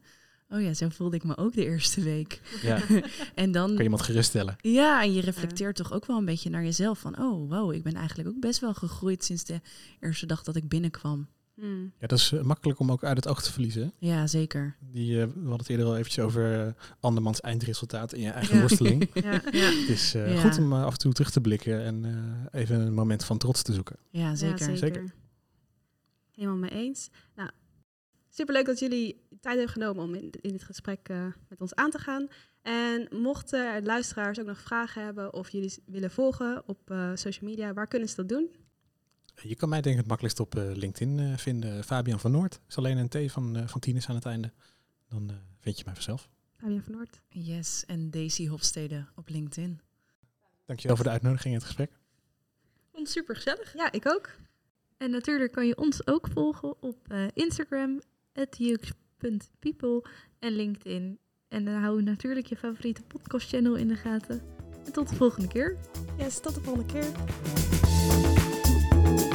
[0.50, 2.41] oh ja, zo voelde ik me ook de eerste week.
[2.62, 2.80] ja.
[3.36, 4.56] En dan, Kan je iemand geruststellen.
[4.62, 7.84] ja, en je reflecteert toch ook wel een beetje naar jezelf van, oh wow, ik
[7.84, 9.62] ben eigenlijk ook best wel gegroeid sinds de
[10.00, 11.28] eerste dag dat ik binnenkwam.
[11.54, 11.93] Hmm.
[11.99, 13.82] Ja, dat is eh, makkelijk om ook uit het oog te verliezen.
[13.82, 13.89] hè?
[14.08, 14.76] Ja, zeker.
[14.80, 18.56] Die, eh, we hadden het eerder al eventjes over eh, andermans eindresultaat in je eigen
[18.56, 18.62] Ja.
[18.62, 19.10] worsteling.
[19.14, 19.32] Ja.
[19.32, 19.39] Ja.
[19.80, 20.41] Het is eh, Ja.
[20.41, 22.06] goed om af en toe terug te blikken en
[22.51, 23.95] eh, even een moment van trots te zoeken.
[24.10, 24.70] Ja, zeker.
[24.70, 25.14] Ja, Zeker.
[26.32, 27.10] Helemaal mee eens.
[27.36, 27.49] Nou,
[28.30, 31.89] superleuk dat jullie tijd hebben genomen om in, in dit gesprek eh, met ons aan
[31.89, 32.28] te gaan.
[32.62, 37.49] En mochten er luisteraars ook nog vragen hebben of jullie willen volgen op eh, social
[37.49, 38.49] media, waar kunnen ze dat doen?
[39.41, 41.84] Je kan mij denk ik het makkelijkst op eh, LinkedIn eh, vinden.
[41.84, 42.59] Fabian van Noord.
[42.67, 44.51] Is alleen een T van, eh van Tines aan het einde.
[45.09, 46.29] Dan eh, vind je mij vanzelf.
[46.57, 47.21] Fabian van Noord.
[47.29, 49.81] Yes, en Daisy Hofstede op LinkedIn.
[50.65, 51.91] Dankjewel voor de uitnodiging en het gesprek.
[52.91, 53.73] Vond het super gezellig.
[53.73, 54.29] Ja, ik ook.
[54.97, 58.01] En natuurlijk kan je ons ook volgen op eh, Instagram,
[58.57, 60.05] @jux.people
[60.39, 61.19] en LinkedIn.
[61.47, 64.41] En dan hou je natuurlijk je favoriete podcast channel in de gaten.
[64.86, 65.77] En tot de volgende keer.
[66.17, 67.11] Yes, tot de volgende keer.
[69.04, 69.32] thank you